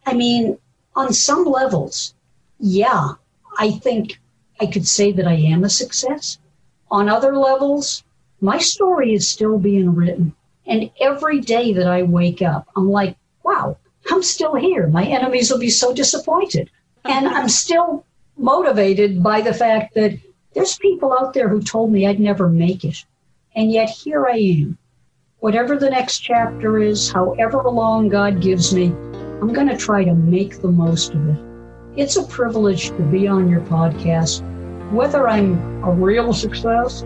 I 0.05 0.13
mean, 0.13 0.57
on 0.95 1.13
some 1.13 1.45
levels, 1.45 2.15
yeah, 2.59 3.09
I 3.57 3.71
think 3.71 4.19
I 4.59 4.65
could 4.65 4.87
say 4.87 5.11
that 5.11 5.27
I 5.27 5.33
am 5.33 5.63
a 5.63 5.69
success. 5.69 6.39
On 6.89 7.09
other 7.09 7.37
levels, 7.37 8.03
my 8.41 8.57
story 8.57 9.13
is 9.13 9.29
still 9.29 9.59
being 9.59 9.93
written. 9.93 10.33
And 10.65 10.89
every 10.99 11.39
day 11.39 11.73
that 11.73 11.87
I 11.87 12.03
wake 12.03 12.41
up, 12.41 12.67
I'm 12.75 12.89
like, 12.89 13.15
wow, 13.43 13.77
I'm 14.11 14.23
still 14.23 14.55
here. 14.55 14.87
My 14.87 15.05
enemies 15.05 15.51
will 15.51 15.59
be 15.59 15.69
so 15.69 15.93
disappointed. 15.93 16.69
And 17.09 17.27
I'm 17.27 17.49
still 17.49 18.05
motivated 18.37 19.23
by 19.23 19.41
the 19.41 19.53
fact 19.53 19.95
that 19.95 20.17
there's 20.53 20.77
people 20.77 21.13
out 21.13 21.33
there 21.33 21.49
who 21.49 21.61
told 21.61 21.91
me 21.91 22.05
I'd 22.05 22.19
never 22.19 22.49
make 22.49 22.83
it. 22.83 23.05
And 23.55 23.71
yet 23.71 23.89
here 23.89 24.25
I 24.27 24.37
am. 24.37 24.77
Whatever 25.39 25.77
the 25.77 25.89
next 25.89 26.19
chapter 26.19 26.79
is, 26.79 27.11
however 27.11 27.61
long 27.63 28.09
God 28.09 28.41
gives 28.41 28.73
me, 28.73 28.87
I'm 29.39 29.53
going 29.53 29.69
to 29.69 29.77
try 29.77 30.03
to 30.03 30.15
make 30.15 30.61
the 30.61 30.67
most 30.67 31.13
of 31.13 31.29
it. 31.29 31.37
It's 31.95 32.17
a 32.17 32.23
privilege 32.23 32.89
to 32.89 33.01
be 33.03 33.27
on 33.27 33.49
your 33.49 33.61
podcast, 33.61 34.41
whether 34.91 35.27
I'm 35.27 35.83
a 35.83 35.91
real 35.91 36.33
success 36.33 37.03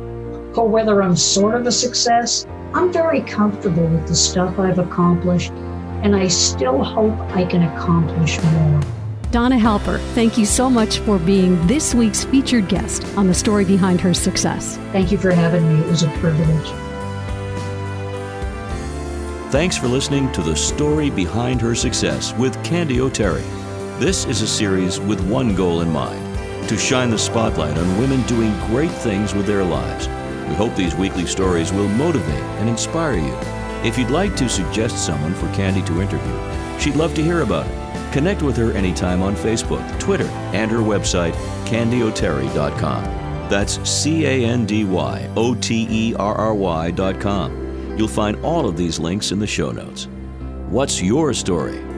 or 0.55 0.67
whether 0.67 1.03
I'm 1.03 1.15
sort 1.15 1.55
of 1.55 1.67
a 1.67 1.71
success. 1.71 2.45
I'm 2.73 2.91
very 2.91 3.21
comfortable 3.21 3.85
with 3.85 4.07
the 4.07 4.15
stuff 4.15 4.59
I've 4.59 4.79
accomplished, 4.79 5.51
and 6.03 6.15
I 6.15 6.27
still 6.27 6.83
hope 6.83 7.19
I 7.35 7.45
can 7.45 7.63
accomplish 7.63 8.41
more. 8.43 8.81
Donna 9.31 9.55
Halper, 9.55 9.97
thank 10.13 10.37
you 10.37 10.45
so 10.45 10.69
much 10.69 10.99
for 10.99 11.17
being 11.17 11.65
this 11.65 11.95
week's 11.95 12.25
featured 12.25 12.67
guest 12.67 13.05
on 13.15 13.27
the 13.27 13.33
story 13.33 13.63
behind 13.63 14.01
her 14.01 14.13
success. 14.13 14.75
Thank 14.91 15.09
you 15.09 15.17
for 15.17 15.31
having 15.31 15.73
me. 15.73 15.79
It 15.79 15.87
was 15.87 16.03
a 16.03 16.09
privilege. 16.17 16.67
Thanks 19.53 19.77
for 19.77 19.87
listening 19.87 20.29
to 20.33 20.41
The 20.41 20.53
Story 20.53 21.09
Behind 21.09 21.61
Her 21.61 21.75
Success 21.75 22.33
with 22.33 22.61
Candy 22.65 22.99
O'Terry. 22.99 23.45
This 23.99 24.25
is 24.25 24.41
a 24.41 24.47
series 24.47 24.99
with 24.99 25.25
one 25.29 25.55
goal 25.55 25.79
in 25.79 25.89
mind 25.89 26.67
to 26.67 26.77
shine 26.77 27.09
the 27.09 27.17
spotlight 27.17 27.77
on 27.77 27.97
women 27.97 28.23
doing 28.23 28.51
great 28.67 28.91
things 28.91 29.33
with 29.33 29.45
their 29.45 29.63
lives. 29.63 30.09
We 30.49 30.55
hope 30.55 30.75
these 30.75 30.95
weekly 30.95 31.25
stories 31.25 31.71
will 31.71 31.87
motivate 31.87 32.43
and 32.59 32.67
inspire 32.67 33.15
you. 33.15 33.37
If 33.87 33.97
you'd 33.97 34.09
like 34.11 34.35
to 34.35 34.49
suggest 34.49 35.05
someone 35.05 35.33
for 35.35 35.47
Candy 35.53 35.83
to 35.83 36.01
interview, 36.01 36.79
she'd 36.81 36.97
love 36.97 37.15
to 37.15 37.23
hear 37.23 37.43
about 37.43 37.65
it. 37.65 37.80
Connect 38.11 38.41
with 38.41 38.57
her 38.57 38.71
anytime 38.73 39.21
on 39.21 39.35
Facebook, 39.35 39.99
Twitter, 39.99 40.27
and 40.53 40.69
her 40.69 40.79
website, 40.79 41.33
candyoterry.com. 41.65 43.03
That's 43.49 43.89
C 43.89 44.25
A 44.25 44.45
N 44.45 44.65
D 44.65 44.85
Y 44.85 45.29
O 45.35 45.55
T 45.55 45.87
E 45.89 46.15
R 46.15 46.35
R 46.35 46.53
Y.com. 46.53 47.95
You'll 47.97 48.07
find 48.07 48.37
all 48.45 48.67
of 48.67 48.77
these 48.77 48.99
links 48.99 49.31
in 49.31 49.39
the 49.39 49.47
show 49.47 49.71
notes. 49.71 50.07
What's 50.69 51.01
your 51.01 51.33
story? 51.33 51.90